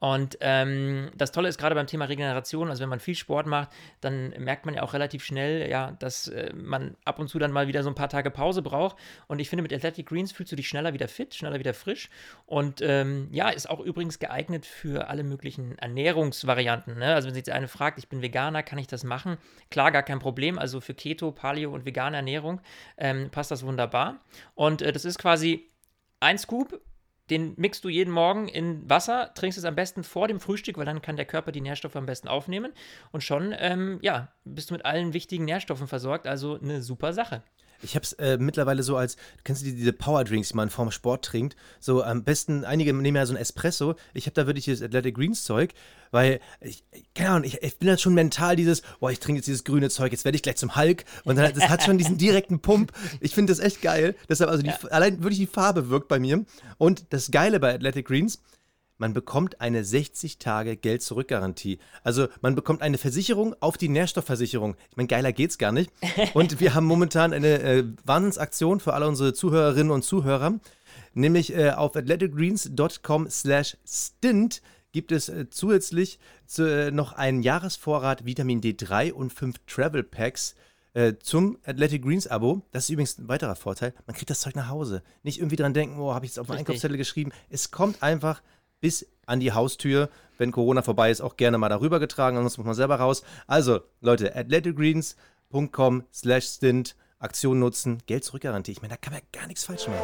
[0.00, 3.68] Und ähm, das Tolle ist gerade beim Thema Regeneration, also wenn man viel Sport macht,
[4.00, 7.52] dann merkt man ja auch relativ schnell, ja, dass äh, man ab und zu dann
[7.52, 8.96] mal wieder so ein paar Tage Pause braucht.
[9.28, 12.08] Und ich finde, mit Athletic Greens fühlst du dich schneller wieder fit, schneller wieder frisch.
[12.46, 16.98] Und ähm, ja, ist auch übrigens geeignet für alle möglichen Ernährungsvarianten.
[16.98, 17.14] Ne?
[17.14, 19.36] Also wenn sich jetzt eine fragt, ich bin Veganer, kann ich das machen?
[19.70, 20.58] Klar, gar kein Problem.
[20.58, 22.62] Also für Keto, Paleo und vegane Ernährung
[22.96, 24.20] ähm, passt das wunderbar.
[24.54, 25.68] Und äh, das ist quasi
[26.20, 26.80] ein Scoop,
[27.30, 30.86] den mixt du jeden Morgen in Wasser, trinkst es am besten vor dem Frühstück, weil
[30.86, 32.72] dann kann der Körper die Nährstoffe am besten aufnehmen.
[33.12, 36.26] Und schon, ähm, ja, bist du mit allen wichtigen Nährstoffen versorgt.
[36.26, 37.42] Also eine super Sache.
[37.82, 40.90] Ich habe es äh, mittlerweile so als, du kennst die, diese Powerdrinks, die man vorm
[40.90, 41.56] Sport trinkt.
[41.78, 43.94] So am besten, einige nehmen ja so ein Espresso.
[44.14, 45.72] Ich habe da wirklich dieses Athletic Greens Zeug,
[46.10, 49.46] weil, ich, keine Ahnung, ich, ich bin dann schon mental dieses, boah, ich trinke jetzt
[49.46, 51.04] dieses grüne Zeug, jetzt werde ich gleich zum Hulk.
[51.24, 52.92] Und dann, das hat schon diesen direkten Pump.
[53.20, 54.14] Ich finde das echt geil.
[54.28, 56.44] Deshalb, also die, allein wirklich die Farbe wirkt bei mir.
[56.78, 58.40] Und das Geile bei Athletic Greens,
[59.00, 61.78] man bekommt eine 60 Tage Geld zurück Garantie.
[62.04, 64.76] Also man bekommt eine Versicherung auf die Nährstoffversicherung.
[64.90, 65.90] Ich meine, geiler geht's gar nicht.
[66.34, 70.60] Und wir haben momentan eine äh, Wahnsinnsaktion für alle unsere Zuhörerinnen und Zuhörer,
[71.14, 78.24] nämlich äh, auf athleticgreens.com slash stint gibt es äh, zusätzlich zu, äh, noch einen Jahresvorrat
[78.24, 80.54] Vitamin D3 und fünf Travel Packs
[80.92, 82.62] äh, zum Athletic Greens Abo.
[82.72, 83.94] Das ist übrigens ein weiterer Vorteil.
[84.06, 85.02] Man kriegt das Zeug nach Hause.
[85.22, 86.58] Nicht irgendwie dran denken, oh, habe ich jetzt auf meinen.
[86.58, 87.32] Einkaufszettel geschrieben.
[87.48, 88.42] Es kommt einfach
[88.80, 92.66] bis an die Haustür, wenn Corona vorbei ist, auch gerne mal darüber getragen, ansonsten muss
[92.66, 93.22] man selber raus.
[93.46, 98.72] Also, Leute, athleticgreens.com slash stint, Aktion nutzen, Geld zurückgarantie.
[98.72, 100.00] Ich meine, da kann man gar nichts falsch machen.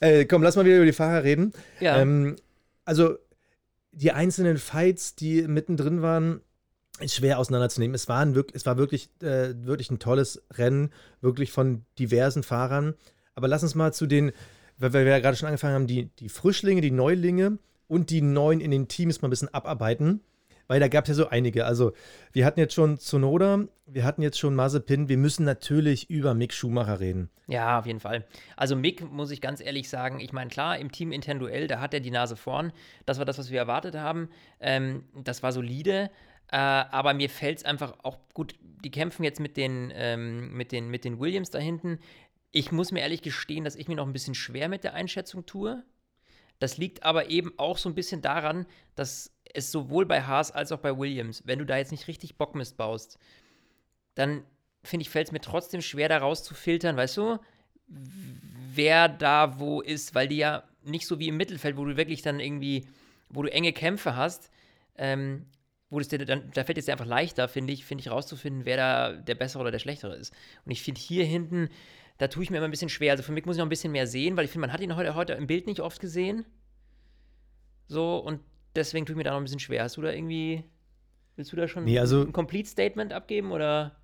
[0.00, 1.52] Äh, komm, lass mal wieder über die Fahrer reden.
[1.80, 1.98] Ja.
[1.98, 2.36] Ähm,
[2.84, 3.16] also,
[3.92, 6.40] die einzelnen Fights, die mittendrin waren,
[7.00, 7.94] ist schwer auseinanderzunehmen.
[7.94, 12.94] Es, waren wirklich, es war wirklich, äh, wirklich ein tolles Rennen, wirklich von diversen Fahrern.
[13.34, 14.32] Aber lass uns mal zu den,
[14.80, 18.60] weil wir ja gerade schon angefangen haben, die, die Frischlinge, die Neulinge und die Neuen
[18.60, 20.20] in den Teams mal ein bisschen abarbeiten.
[20.68, 21.64] Weil da gab es ja so einige.
[21.64, 21.94] Also,
[22.32, 25.08] wir hatten jetzt schon Zunoda, wir hatten jetzt schon Mazepin.
[25.08, 27.28] Wir müssen natürlich über Mick Schumacher reden.
[27.48, 28.24] Ja, auf jeden Fall.
[28.54, 31.80] Also Mick, muss ich ganz ehrlich sagen, ich meine, klar, im Team intern Duell, da
[31.80, 32.72] hat er die Nase vorn.
[33.04, 34.28] Das war das, was wir erwartet haben.
[34.60, 36.10] Ähm, das war solide.
[36.52, 40.70] Äh, aber mir fällt es einfach auch gut, die kämpfen jetzt mit den, ähm, mit,
[40.70, 41.98] den, mit den Williams da hinten.
[42.52, 45.46] Ich muss mir ehrlich gestehen, dass ich mir noch ein bisschen schwer mit der Einschätzung
[45.46, 45.84] tue.
[46.58, 50.72] Das liegt aber eben auch so ein bisschen daran, dass es sowohl bei Haas als
[50.72, 53.18] auch bei Williams, wenn du da jetzt nicht richtig Bockmist baust,
[54.14, 54.44] dann
[54.82, 57.38] finde ich, fällt es mir trotzdem schwer, da rauszufiltern, weißt du,
[57.86, 62.22] wer da wo ist, weil die ja nicht so wie im Mittelfeld, wo du wirklich
[62.22, 62.86] dann irgendwie,
[63.28, 64.50] wo du enge Kämpfe hast,
[64.96, 65.46] ähm,
[65.90, 68.64] wo das dir dann, da fällt es dir einfach leichter, finde ich, finde ich, rauszufinden,
[68.64, 70.32] wer da der bessere oder der schlechtere ist.
[70.64, 71.68] Und ich finde hier hinten,
[72.20, 73.12] da tue ich mir immer ein bisschen schwer.
[73.12, 74.80] Also für mich muss ich noch ein bisschen mehr sehen, weil ich finde, man hat
[74.82, 76.44] ihn heute, heute im Bild nicht oft gesehen.
[77.88, 78.40] So, und
[78.76, 79.82] deswegen tue ich mir da noch ein bisschen schwer.
[79.84, 80.64] Hast du da irgendwie,
[81.36, 83.96] willst du da schon Nee, also- ein Complete Statement abgeben oder?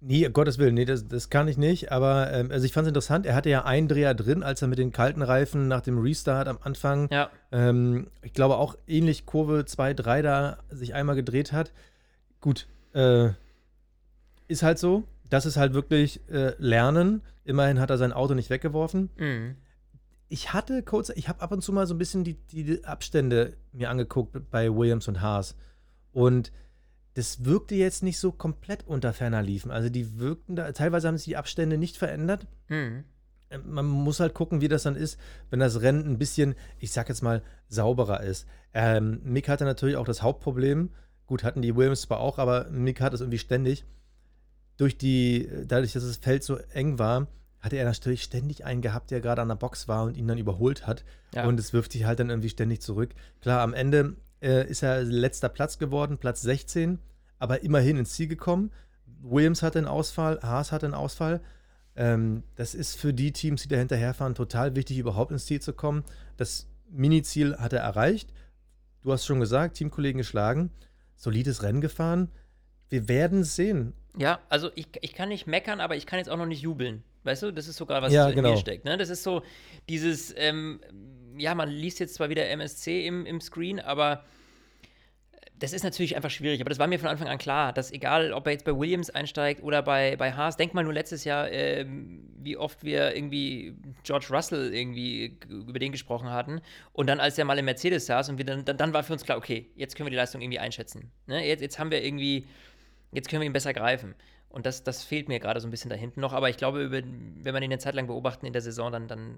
[0.00, 1.90] Nee, um Gottes Willen, nee, das, das kann ich nicht.
[1.90, 4.68] Aber ähm, also ich fand es interessant, er hatte ja einen Dreher drin, als er
[4.68, 7.30] mit den kalten Reifen nach dem Restart am Anfang, Ja.
[7.50, 11.72] ähm, ich glaube auch ähnlich Kurve 2, 3 da sich einmal gedreht hat.
[12.40, 13.30] Gut, äh,
[14.46, 15.02] ist halt so.
[15.30, 17.22] Das ist halt wirklich äh, Lernen.
[17.44, 19.10] Immerhin hat er sein Auto nicht weggeworfen.
[19.16, 19.56] Mhm.
[20.28, 23.56] Ich hatte kurz, ich habe ab und zu mal so ein bisschen die, die Abstände
[23.72, 25.56] mir angeguckt bei Williams und Haas.
[26.12, 26.52] Und
[27.14, 29.70] das wirkte jetzt nicht so komplett unter ferner Liefen.
[29.70, 32.46] Also die wirkten da, teilweise haben sich die Abstände nicht verändert.
[32.68, 33.04] Mhm.
[33.50, 35.18] Ähm, Man muss halt gucken, wie das dann ist,
[35.50, 38.46] wenn das Rennen ein bisschen, ich sag jetzt mal, sauberer ist.
[38.74, 40.90] Ähm, Mick hatte natürlich auch das Hauptproblem.
[41.26, 43.84] Gut, hatten die Williams zwar auch, aber Mick hat es irgendwie ständig.
[44.78, 47.26] Durch die, dadurch, dass das Feld so eng war,
[47.60, 50.38] hatte er natürlich ständig einen gehabt, der gerade an der Box war und ihn dann
[50.38, 51.04] überholt hat.
[51.34, 51.46] Ja.
[51.46, 53.10] Und es wirft sich halt dann irgendwie ständig zurück.
[53.42, 56.98] Klar, am Ende äh, ist er letzter Platz geworden, Platz 16,
[57.38, 58.70] aber immerhin ins Ziel gekommen.
[59.20, 61.40] Williams hatte einen Ausfall, Haas hatte einen Ausfall.
[61.96, 65.72] Ähm, das ist für die Teams, die da hinterherfahren, total wichtig, überhaupt ins Ziel zu
[65.72, 66.04] kommen.
[66.36, 68.32] Das Mini-Ziel hat er erreicht.
[69.02, 70.70] Du hast schon gesagt, Teamkollegen geschlagen,
[71.16, 72.30] solides Rennen gefahren.
[72.90, 73.92] Wir werden es sehen.
[74.16, 77.04] Ja, also ich, ich kann nicht meckern, aber ich kann jetzt auch noch nicht jubeln.
[77.24, 78.52] Weißt du, das ist sogar, was Ja, in genau.
[78.52, 78.84] mir steckt.
[78.84, 78.96] Ne?
[78.96, 79.42] Das ist so
[79.88, 80.80] dieses, ähm,
[81.36, 84.24] ja, man liest jetzt zwar wieder MSC im, im Screen, aber
[85.58, 86.60] das ist natürlich einfach schwierig.
[86.60, 89.10] Aber das war mir von Anfang an klar, dass egal, ob er jetzt bei Williams
[89.10, 93.74] einsteigt oder bei, bei Haas, denk mal nur letztes Jahr, ähm, wie oft wir irgendwie
[94.04, 96.60] George Russell irgendwie über den gesprochen hatten.
[96.92, 99.12] Und dann, als er mal im Mercedes saß und wir dann, dann, dann war für
[99.12, 101.10] uns klar, okay, jetzt können wir die Leistung irgendwie einschätzen.
[101.26, 101.46] Ne?
[101.46, 102.46] Jetzt, jetzt haben wir irgendwie,
[103.12, 104.14] jetzt können wir ihn besser greifen.
[104.50, 106.32] Und das, das fehlt mir gerade so ein bisschen da hinten noch.
[106.32, 109.06] Aber ich glaube, über, wenn man ihn eine Zeit lang beobachten in der Saison, dann,
[109.06, 109.34] dann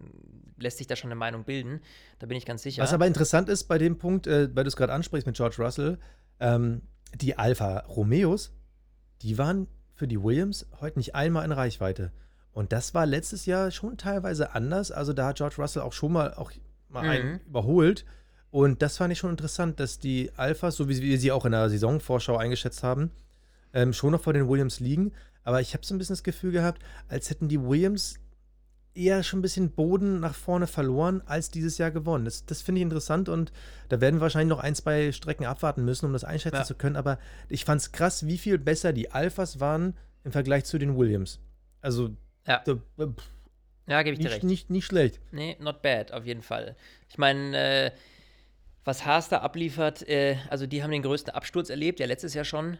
[0.56, 1.80] lässt sich da schon eine Meinung bilden.
[2.20, 2.82] Da bin ich ganz sicher.
[2.82, 5.56] Was aber interessant ist bei dem Punkt, äh, weil du es gerade ansprichst mit George
[5.58, 5.98] Russell,
[6.38, 6.82] ähm,
[7.14, 8.52] die Alfa Romeos,
[9.22, 12.12] die waren für die Williams heute nicht einmal in Reichweite.
[12.52, 14.92] Und das war letztes Jahr schon teilweise anders.
[14.92, 16.52] Also da hat George Russell auch schon mal, auch
[16.88, 17.08] mal Mhm.
[17.10, 18.04] einen überholt.
[18.50, 21.52] Und das fand ich schon interessant, dass die Alphas, so wie wir sie auch in
[21.52, 23.10] der Saisonvorschau eingeschätzt haben,
[23.72, 25.12] ähm, schon noch vor den Williams liegen.
[25.42, 28.18] Aber ich habe so ein bisschen das Gefühl gehabt, als hätten die Williams
[28.94, 32.24] eher schon ein bisschen Boden nach vorne verloren, als dieses Jahr gewonnen.
[32.24, 33.52] Das, das finde ich interessant und
[33.88, 36.64] da werden wir wahrscheinlich noch ein, zwei Strecken abwarten müssen, um das einschätzen Ja.
[36.64, 36.96] zu können.
[36.96, 40.96] Aber ich fand es krass, wie viel besser die Alphas waren im Vergleich zu den
[40.98, 41.38] Williams.
[41.80, 42.10] Also,
[42.46, 42.62] Ja.
[42.64, 43.30] da, äh, pff,
[43.86, 44.44] ja, gebe ich dir nicht, recht.
[44.44, 45.20] nicht, nicht schlecht.
[45.30, 46.76] Nee, not bad, auf jeden Fall.
[47.08, 47.90] Ich meine, äh,
[48.84, 52.44] was Haas da abliefert, äh, also die haben den größten Absturz erlebt, ja letztes Jahr
[52.44, 52.76] schon.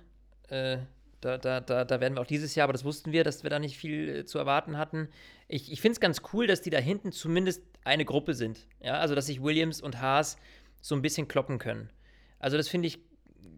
[0.51, 0.79] Äh,
[1.21, 3.51] da, da, da, da werden wir auch dieses Jahr, aber das wussten wir, dass wir
[3.51, 5.09] da nicht viel äh, zu erwarten hatten.
[5.49, 8.67] Ich, ich finde es ganz cool, dass die da hinten zumindest eine Gruppe sind.
[8.83, 10.39] Ja, also dass sich Williams und Haas
[10.81, 11.91] so ein bisschen kloppen können.
[12.39, 12.99] Also das finde ich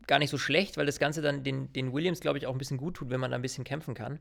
[0.08, 2.58] gar nicht so schlecht, weil das Ganze dann den, den Williams, glaube ich, auch ein
[2.58, 4.18] bisschen gut tut, wenn man da ein bisschen kämpfen kann.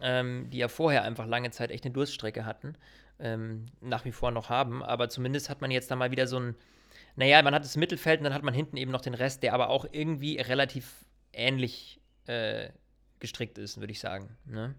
[0.00, 2.76] Ähm, die ja vorher einfach lange Zeit echt eine Durststrecke hatten.
[3.20, 4.82] Ähm, nach wie vor noch haben.
[4.82, 6.56] Aber zumindest hat man jetzt da mal wieder so ein,
[7.14, 9.52] naja, man hat das Mittelfeld und dann hat man hinten eben noch den Rest, der
[9.52, 11.04] aber auch irgendwie relativ
[11.36, 12.68] ähnlich äh,
[13.20, 14.36] gestrickt ist, würde ich sagen.
[14.46, 14.74] Ne?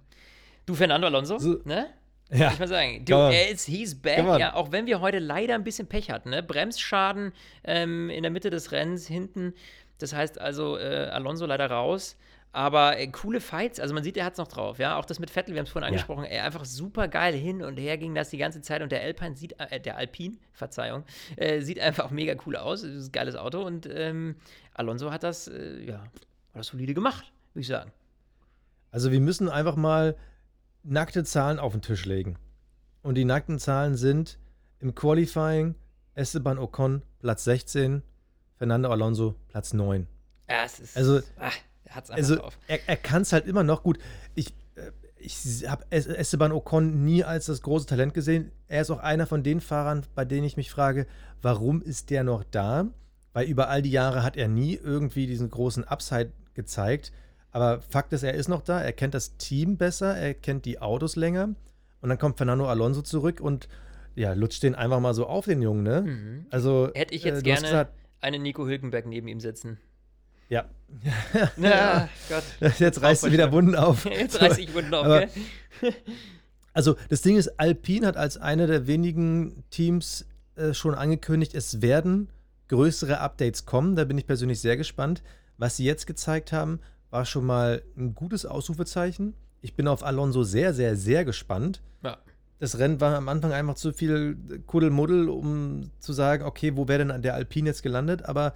[0.65, 1.87] Du, Fernando Alonso, So- ne?
[2.31, 2.51] Ja.
[2.51, 5.63] Ich mal sagen, du, er ist, he's back, ja, auch wenn wir heute leider ein
[5.63, 6.41] bisschen Pech hatten, ne?
[6.41, 7.33] Bremsschaden
[7.63, 9.53] ähm, in der Mitte des Rennens, hinten.
[9.99, 12.17] Das heißt also, äh, Alonso leider raus.
[12.51, 14.97] Aber äh, coole Fights, also man sieht, er hat es noch drauf, ja.
[14.97, 15.89] Auch das mit Vettel, wir haben es vorhin ja.
[15.89, 19.01] angesprochen, er einfach super geil hin und her ging das die ganze Zeit und der
[19.01, 21.03] Alpine sieht, äh, der Alpine, Verzeihung,
[21.35, 22.81] äh, sieht einfach mega cool aus.
[22.81, 24.37] Das ist ein geiles Auto und ähm,
[24.73, 26.03] Alonso hat das, äh, ja,
[26.55, 27.91] hat das solide gemacht, würde ich sagen.
[28.91, 30.15] Also wir müssen einfach mal
[30.83, 32.37] nackte Zahlen auf den Tisch legen.
[33.01, 34.39] Und die nackten Zahlen sind
[34.79, 35.75] im Qualifying
[36.13, 38.03] Esteban Ocon Platz 16,
[38.57, 40.07] Fernando Alonso Platz 9.
[40.49, 40.95] Ja, es ist.
[40.95, 42.57] Also, ach, er hat's also drauf.
[42.67, 43.99] er, er kann es halt immer noch gut.
[44.33, 48.51] Ich, äh, ich habe Esteban Ocon nie als das große Talent gesehen.
[48.69, 51.05] Er ist auch einer von den Fahrern, bei denen ich mich frage,
[51.41, 52.87] warum ist der noch da?
[53.33, 57.11] Weil über all die Jahre hat er nie irgendwie diesen großen Upside gezeigt.
[57.51, 60.79] Aber Fakt ist, er ist noch da, er kennt das Team besser, er kennt die
[60.81, 61.49] Autos länger.
[62.01, 63.69] Und dann kommt Fernando Alonso zurück und
[64.15, 66.01] ja, lutscht den einfach mal so auf den Jungen, ne?
[66.01, 66.45] Mhm.
[66.49, 66.89] Also.
[66.93, 69.77] Hätte ich jetzt äh, gerne gesagt, einen Nico Hülkenberg neben ihm sitzen.
[70.49, 70.65] Ja.
[71.57, 72.43] ja, Gott.
[72.79, 74.05] Jetzt reißt du wieder Wunden auf.
[74.09, 75.27] Jetzt reiß ich Wunden auf, Aber,
[76.73, 81.81] Also, das Ding ist, Alpine hat als eine der wenigen Teams äh, schon angekündigt, es
[81.81, 82.29] werden
[82.67, 83.95] größere Updates kommen.
[83.95, 85.23] Da bin ich persönlich sehr gespannt.
[85.57, 86.79] Was sie jetzt gezeigt haben,
[87.09, 89.33] war schon mal ein gutes Ausrufezeichen.
[89.61, 91.81] Ich bin auf Alonso sehr, sehr, sehr gespannt.
[92.03, 92.17] Ja.
[92.59, 97.05] Das Rennen war am Anfang einfach zu viel Kuddelmuddel, um zu sagen, okay, wo wäre
[97.05, 98.25] denn der Alpine jetzt gelandet?
[98.25, 98.53] Aber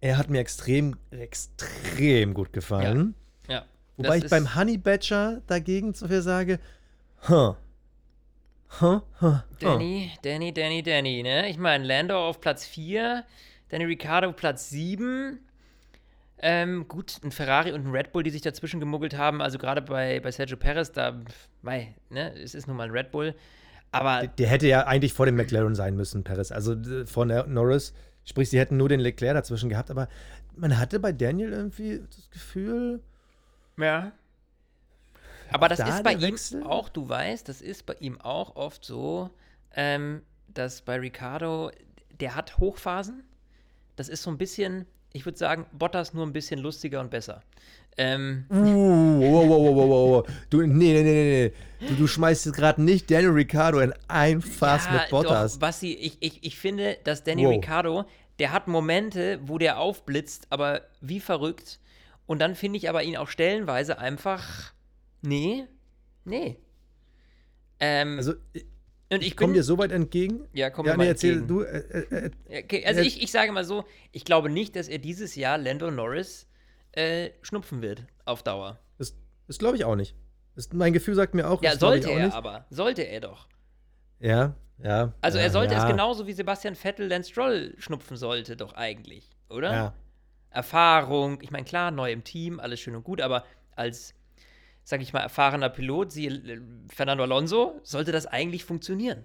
[0.00, 3.14] er hat mir extrem, extrem gut gefallen.
[3.48, 3.54] Ja.
[3.54, 3.64] ja.
[3.96, 6.58] Wobei ich beim Honey Badger dagegen zu viel sage,
[7.28, 7.54] huh.
[8.80, 11.50] Huh, huh, Danny, Danny, Danny, Danny, ne?
[11.50, 13.22] Ich meine, Lando auf Platz 4,
[13.68, 15.38] Danny Ricciardo auf Platz 7,
[16.42, 19.40] ähm, gut, ein Ferrari und ein Red Bull, die sich dazwischen gemuggelt haben.
[19.40, 21.20] Also gerade bei, bei Sergio Perez, da,
[21.62, 23.34] mei, ne, es ist nun mal ein Red Bull.
[23.92, 24.20] Aber.
[24.20, 26.50] Der, der, hätte ja eigentlich vor dem McLaren sein müssen, Perez.
[26.50, 26.76] Also
[27.06, 27.94] vor Norris.
[28.24, 29.90] Sprich, sie hätten nur den Leclerc dazwischen gehabt.
[29.90, 30.08] Aber
[30.56, 33.00] man hatte bei Daniel irgendwie das Gefühl.
[33.76, 34.12] Ja.
[35.52, 38.84] Aber das da ist bei ihm auch, du weißt, das ist bei ihm auch oft
[38.84, 39.30] so,
[39.74, 41.70] ähm, dass bei Ricardo,
[42.20, 43.22] der hat Hochphasen.
[43.96, 47.42] Das ist so ein bisschen, ich würde sagen, Bottas nur ein bisschen lustiger und besser.
[47.98, 48.46] Ähm.
[48.50, 48.54] Uh,
[49.20, 51.88] wow, wow, wow, wow, Du, nee, nee, nee, nee.
[51.88, 55.54] Du, du schmeißt jetzt gerade nicht Daniel Ricciardo in ein Fass ja, mit Bottas.
[55.54, 57.56] Doch, Basti, ich, ich, ich finde, dass Daniel wow.
[57.56, 58.04] Ricciardo,
[58.38, 61.80] der hat Momente, wo der aufblitzt, aber wie verrückt.
[62.26, 64.72] Und dann finde ich aber ihn auch stellenweise einfach.
[65.20, 65.66] Nee,
[66.24, 66.56] nee.
[67.78, 68.34] Ähm, also,
[69.12, 70.48] und ich komme dir so weit entgegen.
[70.52, 71.48] Ja, komm ja, mir nee, mal erzähl entgegen.
[71.48, 71.62] du.
[71.62, 74.98] Äh, äh, äh okay, also ich, ich sage mal so, ich glaube nicht, dass er
[74.98, 76.46] dieses Jahr Lando Norris
[76.92, 78.78] äh, schnupfen wird auf Dauer.
[78.98, 79.14] Das,
[79.46, 80.14] das glaube ich auch nicht.
[80.54, 81.62] Das, mein Gefühl sagt mir auch.
[81.62, 82.34] Ja, sollte er nicht.
[82.34, 82.66] aber.
[82.70, 83.48] Sollte er doch.
[84.20, 85.12] Ja, ja.
[85.20, 85.82] Also er sollte ja.
[85.82, 89.72] es genauso wie Sebastian Vettel Lance Stroll schnupfen sollte, doch eigentlich, oder?
[89.72, 89.94] Ja.
[90.50, 93.44] Erfahrung, ich meine, klar, neu im Team, alles schön und gut, aber
[93.74, 94.14] als
[94.84, 99.24] sag ich mal, erfahrener Pilot, sie Fernando Alonso, sollte das eigentlich funktionieren.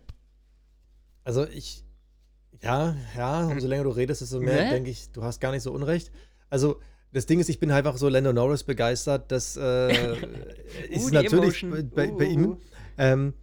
[1.24, 1.84] Also ich,
[2.62, 4.70] ja, ja, umso länger du redest, desto mehr ne?
[4.70, 6.12] denke ich, du hast gar nicht so unrecht.
[6.50, 6.80] Also
[7.12, 10.16] das Ding ist, ich bin einfach so Lando Norris begeistert, das äh,
[10.90, 12.46] ist uh, natürlich bei, bei, ihm.
[12.46, 12.58] Uh.
[12.98, 13.34] Ähm,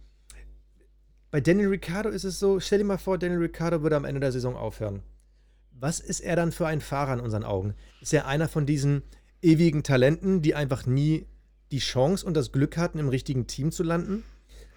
[1.31, 4.21] bei Daniel Ricciardo ist es so, stell dir mal vor, Daniel Ricciardo würde am Ende
[4.21, 5.03] der Saison aufhören.
[5.71, 7.75] Was ist er dann für ein Fahrer in unseren Augen?
[7.99, 9.03] Ist er einer von diesen
[9.41, 11.27] ewigen Talenten, die einfach nie
[11.71, 14.23] die Chance und das Glück hatten, im richtigen Team zu landen?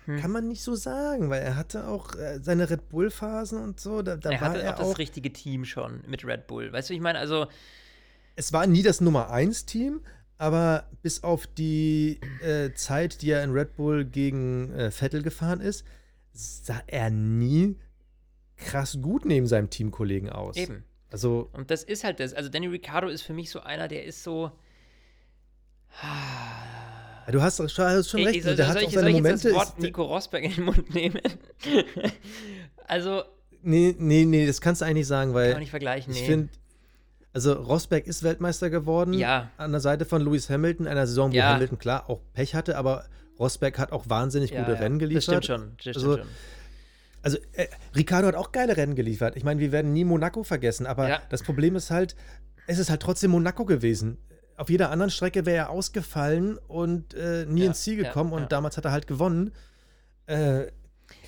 [0.09, 0.20] Hm.
[0.20, 4.01] Kann man nicht so sagen, weil er hatte auch äh, seine Red Bull-Phasen und so.
[4.01, 6.72] Da, da er war hatte er auch das richtige Team schon mit Red Bull.
[6.72, 7.47] Weißt du, ich meine, also.
[8.34, 10.01] Es war nie das Nummer 1-Team,
[10.39, 15.61] aber bis auf die äh, Zeit, die er in Red Bull gegen äh, Vettel gefahren
[15.61, 15.84] ist,
[16.32, 17.76] sah er nie
[18.57, 20.57] krass gut neben seinem Teamkollegen aus.
[20.57, 20.84] Eben.
[21.11, 21.51] Also.
[21.53, 22.32] Und das ist halt das.
[22.32, 24.53] Also, Danny Ricciardo ist für mich so einer, der ist so.
[27.32, 28.42] Du hast, hast schon recht.
[28.42, 29.48] Soll, der hat auch seine Momente.
[29.48, 31.20] das Wort Nico Rosberg in den Mund nehmen?
[32.86, 33.22] also.
[33.62, 35.46] Nee, nee, nee, das kannst du eigentlich sagen, weil.
[35.46, 36.20] Kann man nicht vergleichen, nee.
[36.20, 36.48] Ich finde,
[37.32, 39.12] also Rosberg ist Weltmeister geworden.
[39.14, 39.50] Ja.
[39.56, 41.54] An der Seite von Lewis Hamilton, einer Saison, wo ja.
[41.54, 43.04] Hamilton klar auch Pech hatte, aber
[43.38, 44.78] Rosberg hat auch wahnsinnig ja, gute ja.
[44.78, 45.28] Rennen geliefert.
[45.28, 45.72] Das stimmt schon.
[45.84, 46.26] Das also, schon.
[47.22, 49.36] Also, äh, Ricardo hat auch geile Rennen geliefert.
[49.36, 52.16] Ich meine, wir werden nie Monaco vergessen, aber das Problem ist halt,
[52.66, 54.18] es ist halt trotzdem Monaco gewesen
[54.59, 58.36] auf jeder anderen Strecke wäre er ausgefallen und äh, nie ja, ins Ziel gekommen ja,
[58.38, 59.52] und damals hat er halt gewonnen.
[60.26, 60.66] Äh,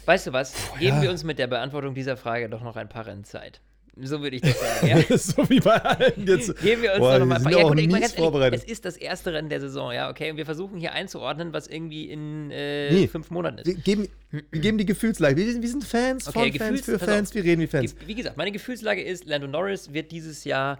[0.05, 0.55] weißt du was?
[0.79, 3.61] Geben wir uns mit der Beantwortung dieser Frage doch noch ein paar Rennen Zeit.
[4.03, 5.03] So würde ich das sagen, ja.
[5.19, 6.57] so wie bei allen jetzt.
[6.63, 8.63] Geben wir uns Boah, doch nochmal wir sind ja, gut, ich ganz ehrlich, vorbereitet.
[8.63, 10.31] Es ist das erste Rennen der Saison, ja, okay.
[10.31, 13.09] Und wir versuchen hier einzuordnen, was irgendwie in äh, Nee.
[13.09, 13.67] fünf Monaten ist.
[13.67, 15.37] Wir geben, wir geben die Gefühlslage.
[15.37, 17.35] Wir, sind- wir sind Fans Okay, von Fans Gefühls- für pass Fans, auf.
[17.35, 17.95] wir reden wie Fans.
[18.07, 20.79] Wie gesagt, meine Gefühlslage ist, Lando Norris wird dieses Jahr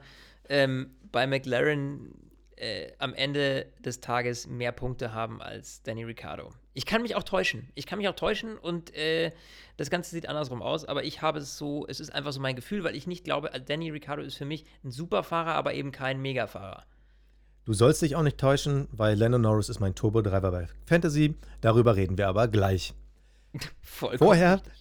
[0.49, 2.13] ähm, bei McLaren
[2.61, 6.51] äh, am Ende des Tages mehr Punkte haben als Danny Ricciardo.
[6.75, 7.69] Ich kann mich auch täuschen.
[7.75, 9.33] Ich kann mich auch täuschen und äh,
[9.77, 12.57] das Ganze sieht andersrum aus, aber ich habe es so, es ist einfach so mein
[12.57, 16.21] Gefühl, weil ich nicht glaube, Danny Ricciardo ist für mich ein Superfahrer, aber eben kein
[16.21, 16.85] Megafahrer.
[17.65, 21.37] Du sollst dich auch nicht täuschen, weil Lando Norris ist mein Turbo-Driver bei Fantasy.
[21.61, 22.95] Darüber reden wir aber gleich.
[23.83, 24.73] Vorher richtig.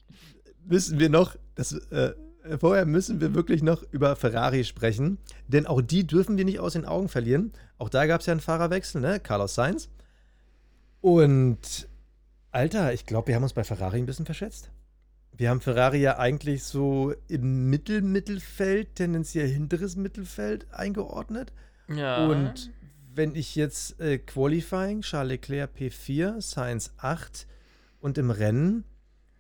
[0.65, 2.13] müssen wir noch, das, äh,
[2.58, 6.74] vorher müssen wir wirklich noch über Ferrari sprechen, denn auch die dürfen wir nicht aus
[6.74, 7.52] den Augen verlieren.
[7.78, 9.20] Auch da gab es ja einen Fahrerwechsel, ne?
[9.20, 9.89] Carlos Sainz.
[11.02, 11.88] Und
[12.52, 14.72] Alter, ich glaube, wir haben uns bei Ferrari ein bisschen verschätzt.
[15.32, 21.54] Wir haben Ferrari ja eigentlich so im Mittel-Mittelfeld, tendenziell hinteres Mittelfeld eingeordnet.
[21.88, 22.28] Ja.
[22.28, 22.72] Und
[23.14, 27.47] wenn ich jetzt äh, Qualifying, Charles Leclerc P4, Sainz 8
[28.02, 28.84] und im Rennen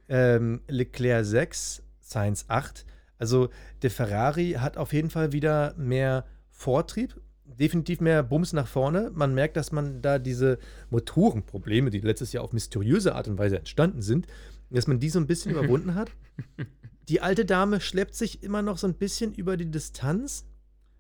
[0.07, 2.85] ähm, Leclerc 6, Sainz 8.
[3.19, 3.49] Also
[3.83, 9.11] der Ferrari hat auf jeden Fall wieder mehr Vortrieb, definitiv mehr Bums nach vorne.
[9.13, 10.57] Man merkt, dass man da diese
[10.89, 14.25] Motorenprobleme, die letztes Jahr auf mysteriöse Art und Weise entstanden sind,
[14.69, 16.11] dass man die so ein bisschen überwunden hat.
[17.09, 20.45] Die alte Dame schleppt sich immer noch so ein bisschen über die Distanz.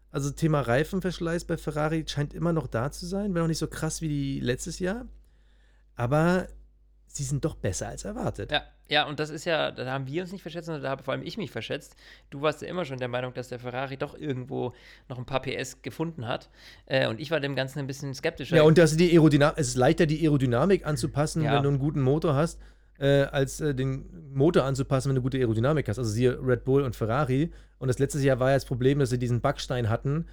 [0.09, 3.67] Also Thema Reifenverschleiß bei Ferrari scheint immer noch da zu sein, wenn auch nicht so
[3.67, 5.05] krass wie die letztes Jahr.
[5.93, 6.47] Aber
[7.11, 8.51] sie sind doch besser als erwartet.
[8.51, 11.03] Ja, ja, und das ist ja, da haben wir uns nicht verschätzt, sondern da habe
[11.03, 11.95] vor allem ich mich verschätzt.
[12.29, 14.73] Du warst ja immer schon der Meinung, dass der Ferrari doch irgendwo
[15.09, 16.49] noch ein paar PS gefunden hat.
[16.85, 18.55] Äh, und ich war dem Ganzen ein bisschen skeptischer.
[18.55, 21.55] Ja, und dass die Aerodynamik, es ist leichter, die Aerodynamik anzupassen, Ja.
[21.55, 22.59] wenn du einen guten Motor hast,
[22.99, 25.97] äh, als äh, den Motor anzupassen, wenn du gute Aerodynamik hast.
[25.99, 27.51] Also siehe Red Bull und Ferrari.
[27.79, 30.25] Und das letzte Jahr war ja das Problem, dass sie diesen Backstein hatten,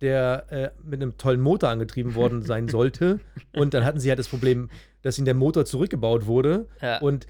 [0.00, 3.20] der äh, mit einem tollen Motor angetrieben worden sein sollte.
[3.54, 4.68] Und dann hatten sie halt das Problem,
[5.02, 6.68] dass ihnen der Motor zurückgebaut wurde.
[6.80, 6.98] Ja.
[6.98, 7.26] Und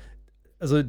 [0.58, 0.82] also,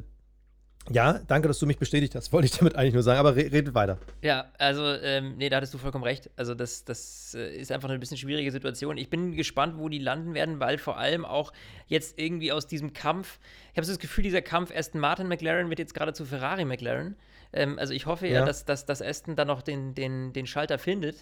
[0.92, 3.52] ja, danke, dass du mich bestätigt hast, wollte ich damit eigentlich nur sagen, aber re
[3.52, 3.98] redet weiter.
[4.22, 6.30] Ja, also, ähm, nee, da hattest du vollkommen recht.
[6.36, 8.98] Also, das, das äh, ist einfach eine bisschen schwierige Situation.
[8.98, 11.54] Ich bin gespannt, wo die landen werden, weil vor allem auch
[11.88, 13.40] jetzt irgendwie aus diesem Kampf,
[13.72, 16.66] ich habe so das Gefühl, dieser Kampf Aston Martin McLaren wird jetzt gerade zu Ferrari
[16.66, 17.16] McLaren.
[17.54, 18.46] Ähm, also, ich hoffe ja, Ja.
[18.46, 21.16] dass, dass, dass Aston dann noch den, den, den Schalter findet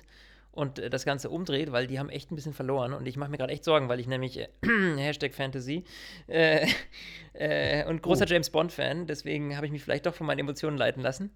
[0.52, 2.94] und äh, das Ganze umdreht, weil die haben echt ein bisschen verloren.
[2.94, 4.48] Und ich mache mir gerade echt Sorgen, weil ich nämlich äh,
[4.98, 5.84] Hashtag Fantasy
[6.28, 6.68] äh,
[7.34, 8.32] äh, und großer Oh.
[8.32, 11.32] James Bond-Fan, deswegen habe ich mich vielleicht doch von meinen Emotionen leiten lassen.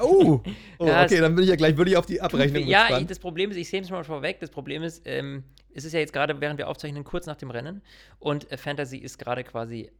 [0.00, 0.40] Oh,
[0.78, 3.50] oh okay, dann bin ich ja gleich wirklich auf die Abrechnung Ja, ich, das Problem
[3.50, 5.44] ist, ich sehe es mal vorweg, das Problem ist, ähm,
[5.74, 7.82] es ist ja jetzt gerade, während wir aufzeichnen, kurz nach dem Rennen.
[8.18, 9.90] Und äh, Fantasy ist gerade quasi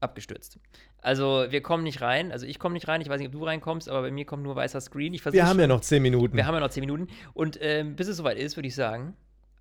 [0.00, 0.58] abgestürzt.
[1.00, 3.44] Also wir kommen nicht rein, also ich komme nicht rein, ich weiß nicht, ob du
[3.44, 5.14] reinkommst, aber bei mir kommt nur weißer Screen.
[5.14, 6.36] Ich Wir haben ja noch zehn Minuten.
[6.36, 9.16] wir haben ja noch zehn Minuten und ähm, bis es soweit ist, würde ich sagen,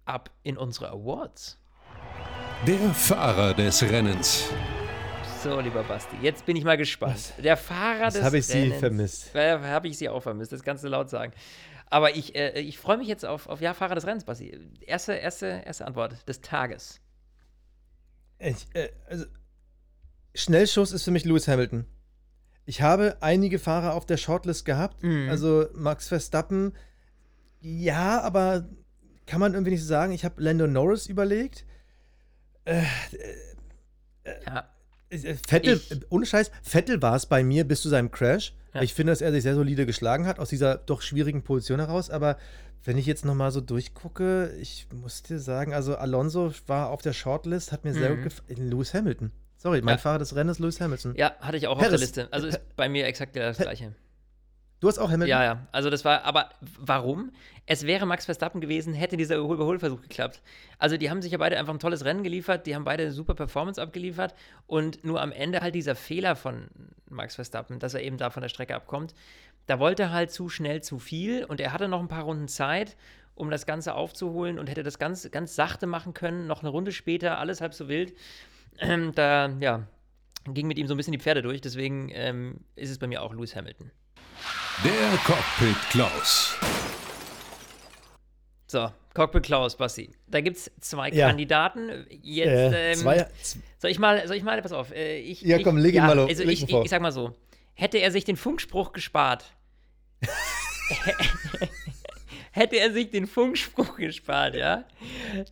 [0.05, 1.59] ab in unsere Awards.
[2.65, 4.49] Der Fahrer des Rennens.
[5.43, 7.13] So, lieber Basti, jetzt bin ich mal gespannt.
[7.13, 7.33] Was?
[7.37, 8.79] Der Fahrer Was des habe ich sie Rennens.
[8.79, 9.35] vermisst?
[9.35, 11.33] Äh, habe ich sie auch vermisst, das kannst du laut sagen.
[11.89, 14.59] Aber ich, äh, ich freue mich jetzt auf, auf ja, Fahrer des Rennens, Basti.
[14.81, 16.99] Erste, erste, erste Antwort des Tages.
[18.39, 19.25] Ich, äh, also,
[20.37, 21.85] Schnellschuss ist für mich Lewis Hamilton.
[22.65, 25.01] Ich habe einige Fahrer auf der Shortlist gehabt.
[25.03, 25.27] Mhm.
[25.29, 26.73] Also Max Verstappen,
[27.61, 28.67] ja, aber
[29.25, 30.11] kann man irgendwie nicht so sagen.
[30.11, 31.65] Ich habe Lando Norris überlegt.
[34.45, 34.69] Ja,
[35.09, 38.53] Äh, Vettel, Ich- äh, ohne Scheiß, Vettel war es bei mir bis zu seinem Crash.
[38.73, 38.81] Ja.
[38.81, 42.09] Ich finde, dass er sich sehr solide geschlagen hat aus dieser doch schwierigen Position heraus.
[42.09, 42.37] Aber
[42.83, 47.13] wenn ich jetzt nochmal so durchgucke, ich muss dir sagen, also Alonso war auf der
[47.13, 48.15] Shortlist, hat mir sehr Mhm.
[48.15, 48.69] gut gefallen.
[48.69, 49.31] Lewis Hamilton.
[49.57, 49.97] Sorry, mein Ja.
[49.97, 51.13] Fahrer des Rennens, Lewis Hamilton.
[51.15, 52.01] ja, hatte ich auch auf der Harris.
[52.01, 52.27] Liste.
[52.31, 53.93] Also ist bei mir exakt das Gleiche.
[54.79, 55.27] Du hast auch Hamilton?
[55.29, 55.67] Ja, ja.
[55.71, 57.31] Also das war, aber warum?
[57.65, 60.41] Es wäre Max Verstappen gewesen, hätte dieser Überholversuch geklappt.
[60.77, 63.11] Also die haben sich ja beide einfach ein tolles Rennen geliefert, die haben beide eine
[63.11, 64.35] super Performance abgeliefert
[64.67, 66.67] und nur am Ende halt dieser Fehler von
[67.09, 69.15] Max Verstappen, dass er eben da von der Strecke abkommt,
[69.65, 72.47] da wollte er halt zu schnell zu viel und er hatte noch ein paar Runden
[72.47, 72.95] Zeit,
[73.33, 76.91] um das Ganze aufzuholen und hätte das ganz, ganz sachte machen können, noch eine Runde
[76.91, 78.13] später, alles halb so wild.
[78.79, 79.87] Ähm, da, ja,
[80.45, 83.21] ging mit ihm so ein bisschen die Pferde durch, deswegen ähm, ist es bei mir
[83.21, 83.91] auch Lewis Hamilton.
[84.83, 86.55] Der Cockpit Klaus.
[88.67, 90.11] So, Cockpit Klaus, Basti.
[90.27, 91.27] Da gibt es zwei Ja.
[91.27, 92.05] Kandidaten.
[92.21, 93.27] Jetzt, Äh, ähm, zwei,
[93.79, 94.91] soll ich mal, soll ich mal, pass auf.
[94.93, 96.89] Äh, ich, Ja, ich, komm, leg ihn mal los, Also leg ich, ihn ich, ich
[96.89, 97.33] sag mal so:
[97.73, 99.45] Hätte er sich den Funkspruch gespart,
[102.57, 104.83] hätte er sich den Funkspruch gespart, ja,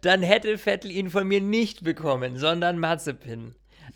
[0.01, 3.55] dann hätte Vettel ihn von mir nicht bekommen, sondern Mazepin.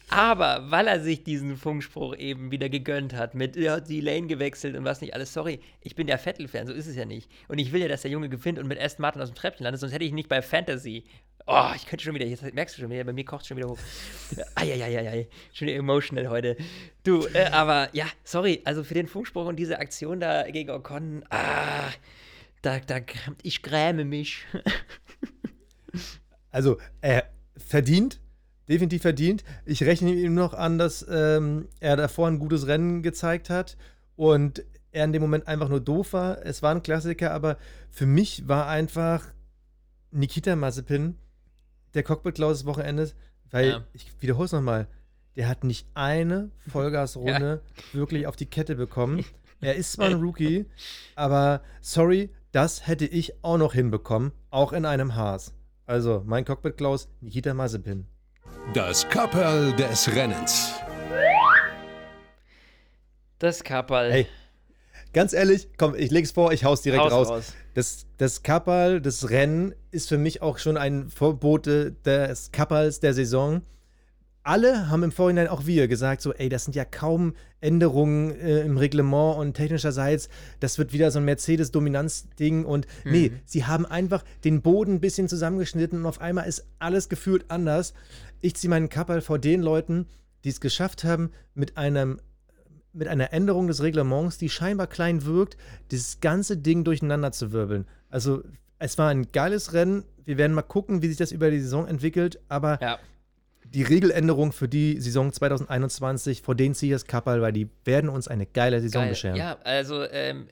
[0.09, 4.25] Aber weil er sich diesen Funkspruch eben wieder gegönnt hat, mit er hat die Lane
[4.25, 7.29] gewechselt und was nicht alles, sorry, ich bin der Vettel-Fan, so ist es ja nicht.
[7.47, 9.63] Und ich will ja, dass der Junge gewinnt und mit Aston Martin aus dem Treppchen
[9.63, 11.03] landet, sonst hätte ich nicht bei Fantasy.
[11.45, 13.57] Oh, ich könnte schon wieder, jetzt merkst du schon wieder, bei mir kocht es schon
[13.57, 13.77] wieder hoch.
[14.55, 16.57] Eieieiei, schon wieder emotional heute.
[17.03, 21.23] Du, äh, aber ja, sorry, also für den Funkspruch und diese Aktion da gegen Ocon,
[21.29, 21.89] ah,
[22.61, 22.99] da, da,
[23.43, 24.45] ich gräme mich.
[26.51, 28.19] Also, er verdient,
[28.67, 29.43] definitiv verdient.
[29.65, 33.77] Ich rechne ihm noch an, dass ähm, er davor ein gutes Rennen gezeigt hat
[34.15, 36.43] und er in dem Moment einfach nur doof war.
[36.43, 37.57] Es war ein Klassiker, aber
[37.91, 39.27] für mich war einfach
[40.11, 41.17] Nikita Mazepin
[41.93, 43.15] der Cockpit-Klaus des Wochenendes,
[43.51, 43.83] weil, Ja.
[43.93, 44.87] ich wiederhole es nochmal,
[45.35, 47.61] der hat nicht eine Vollgasrunde
[47.93, 49.23] wirklich auf die Kette bekommen.
[49.61, 50.65] Er ist zwar ein Rookie,
[51.15, 55.53] aber sorry, das hätte ich auch noch hinbekommen, auch in einem Haas.
[55.85, 58.07] Also, mein Cockpit-Klaus, Nikita Mazepin.
[58.73, 60.73] Das Kapperl des Rennens.
[63.39, 64.11] Das Kapperl.
[64.11, 64.27] Hey,
[65.13, 67.29] ganz ehrlich, komm, ich leg's vor, ich hau's direkt Haus raus.
[67.29, 67.53] raus.
[67.73, 73.13] Das, das Kapperl, das Rennen ist für mich auch schon ein Vorbote des Kapperls der
[73.13, 73.61] Saison.
[74.43, 78.61] Alle haben im Vorhinein, auch wir, gesagt, so, ey, das sind ja kaum Änderungen äh,
[78.61, 80.29] im Reglement und technischerseits,
[80.59, 85.27] das wird wieder so ein Mercedes-Dominanz-Ding und nee, sie haben einfach den Boden ein bisschen
[85.27, 87.93] zusammengeschnitten und auf einmal ist alles gefühlt anders.
[88.41, 90.07] Ich ziehe meinen Kapperl vor den Leuten,
[90.45, 92.19] die es geschafft haben, mit einem
[92.91, 95.57] mit einer Änderung des Reglements, die scheinbar klein wirkt,
[95.91, 97.85] dieses ganze Ding durcheinander zu wirbeln.
[98.09, 98.43] Also,
[98.79, 100.03] es war ein geiles Rennen.
[100.25, 102.39] Wir werden mal gucken, wie sich das über die Saison entwickelt.
[102.49, 102.97] Aber Ja.
[103.73, 108.09] Die Regeländerung für die Saison 2021, vor denen ziehe ich das Kappal, weil die werden
[108.09, 109.09] uns eine geile Saison Geil.
[109.11, 109.35] bescheren.
[109.35, 110.47] Ja, also ähm,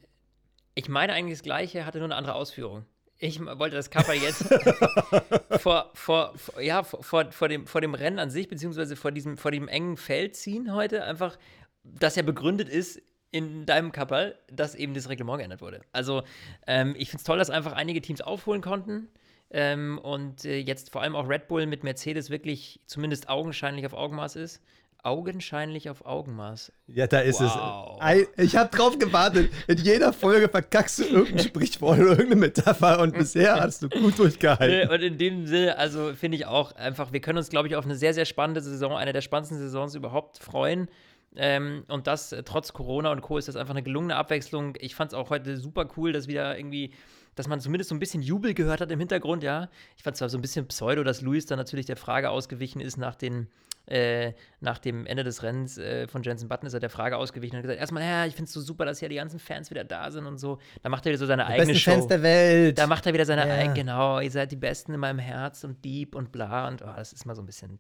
[0.76, 2.86] ich meine eigentlich das Gleiche, hatte nur eine andere Ausführung.
[3.20, 4.44] Ich wollte das Kappa jetzt
[5.60, 9.38] vor, vor, vor, ja, vor, vor, dem, vor dem Rennen an sich, beziehungsweise vor diesem,
[9.38, 11.40] vor dem engen Feld ziehen heute, einfach,
[11.84, 13.02] das ja begründet ist
[13.32, 15.82] in deinem Kapperl, dass eben das Reglement geändert wurde.
[15.92, 16.22] Also
[16.68, 19.10] ähm, ich finde es toll, dass einfach einige Teams aufholen konnten.
[19.50, 23.94] Ähm, und äh, jetzt vor allem auch Red Bull mit Mercedes wirklich zumindest augenscheinlich auf
[23.94, 24.62] Augenmaß ist.
[25.04, 26.72] Augenscheinlich auf Augenmaß.
[26.88, 27.98] Ja, da ist Wow.
[28.04, 28.28] es.
[28.44, 29.50] Ich habe drauf gewartet.
[29.68, 34.20] In jeder Folge verkackst du irgendein Sprichwort oder irgendeine Metapher und bisher hast du gut
[34.20, 34.90] durchgehalten.
[34.90, 37.86] Und in dem Sinne, also finde ich auch einfach, wir können uns, glaube ich, auf
[37.86, 40.90] eine sehr, sehr spannende Saison, eine der spannendsten Saisons überhaupt freuen.
[41.38, 43.38] Ähm, und das trotz Corona und Co.
[43.38, 44.74] ist das einfach eine gelungene Abwechslung.
[44.82, 46.92] Ich fand es auch heute super cool, dass wieder irgendwie,
[47.38, 49.70] dass man zumindest so ein bisschen Jubel gehört hat im Hintergrund, ja.
[49.96, 52.82] Ich fand es zwar so ein bisschen pseudo, dass Luis dann natürlich der Frage ausgewichen
[52.82, 53.48] ist nach den.
[53.90, 57.56] Äh, nach dem Ende des Rennens äh, von Jensen Button ist er der Frage ausgewichen
[57.56, 59.70] und hat gesagt: Erstmal, ja, ich finde es so super, dass hier die ganzen Fans
[59.70, 60.60] wieder da sind und so.
[60.84, 61.92] Da macht er wieder so seine eigene Besten Show.
[61.92, 62.78] Fans der Welt.
[62.78, 63.54] Da macht er wieder seine Ja.
[63.54, 66.90] eigene, genau, ihr seid die Besten in meinem Herz und Dieb und bla und oh,
[66.98, 67.80] das ist mal so ein bisschen.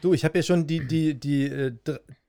[0.00, 1.72] Du, ich habe ja schon die, die, die äh,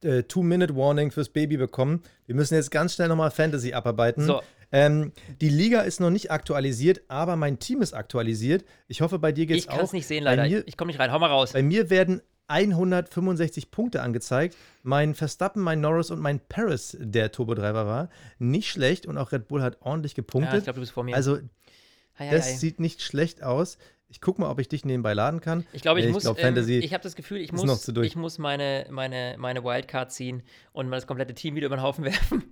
[0.03, 2.03] äh, Two-Minute-Warning fürs Baby bekommen.
[2.25, 4.25] Wir müssen jetzt ganz schnell nochmal Fantasy abarbeiten.
[4.25, 4.41] So.
[4.71, 5.11] Ähm,
[5.41, 8.65] die Liga ist noch nicht aktualisiert, aber mein Team ist aktualisiert.
[8.87, 9.75] Ich hoffe, bei dir geht's Ich auch.
[9.77, 10.43] kann es nicht sehen, leider.
[10.47, 11.11] mir, ich komme nicht rein.
[11.11, 11.53] Hau mal raus.
[11.53, 14.55] bei mir werden 165 Punkte angezeigt.
[14.83, 18.09] Mein Verstappen, mein Norris und mein Paris, der Turbodriver war,
[18.39, 20.57] nicht schlecht und auch Red Bull hat ordentlich Ja, gepunktet.
[20.59, 21.15] ich glaube, du bist vor mir.
[21.15, 21.39] also,
[22.17, 23.77] das sieht nicht schlecht aus.
[24.09, 25.65] Ich gucke mal, ob ich dich nebenbei laden kann.
[25.73, 26.23] ich glaube, ich Nee, muss.
[26.23, 30.11] glaub, ähm, Fantasy ich habe das Gefühl, ich muss, ich muss meine, meine, meine Wildcard
[30.13, 32.43] ziehen und mal das komplette Team wieder über den Haufen werfen.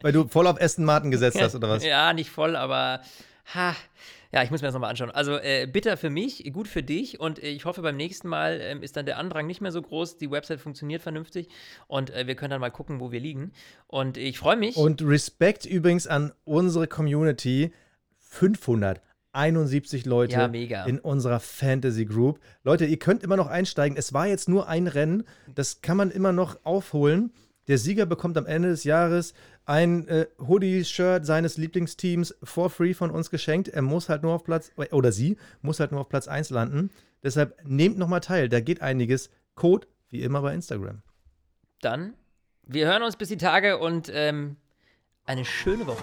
[0.00, 1.84] Weil du voll auf Aston Martin gesetzt hast, oder was?
[1.84, 3.00] Ja, nicht voll, aber.
[3.54, 3.74] Ha.
[4.32, 5.10] Ja, ich muss mir das nochmal anschauen.
[5.10, 8.60] Also äh, bitter für mich, gut für dich und äh, ich hoffe, beim nächsten Mal
[8.62, 10.18] ähm, ist dann der Andrang nicht mehr so groß.
[10.18, 11.48] Die Website funktioniert vernünftig
[11.88, 13.50] und äh, wir können dann mal gucken, wo wir liegen.
[13.88, 14.76] Und ich freue mich.
[14.76, 17.72] Und Respekt übrigens an unsere Community.
[19.32, 22.40] 571 Leute Ja, in unserer Fantasy Group.
[22.64, 23.96] Leute, ihr könnt immer noch einsteigen.
[23.96, 25.24] Es war jetzt nur ein Rennen.
[25.54, 27.32] Das kann man immer noch aufholen.
[27.68, 33.10] Der Sieger bekommt am Ende des Jahres ein äh, Hoodie-Shirt seines Lieblingsteams for free von
[33.10, 33.68] uns geschenkt.
[33.68, 36.90] Er muss halt nur auf Platz, oder sie muss halt nur auf Platz 1 landen.
[37.22, 38.48] Deshalb nehmt nochmal teil.
[38.48, 39.30] Da geht einiges.
[39.54, 41.02] Code wie immer bei Instagram.
[41.80, 42.14] dann,
[42.66, 44.56] wir hören uns bis die Tage und ähm,
[45.24, 46.02] eine schöne Woche.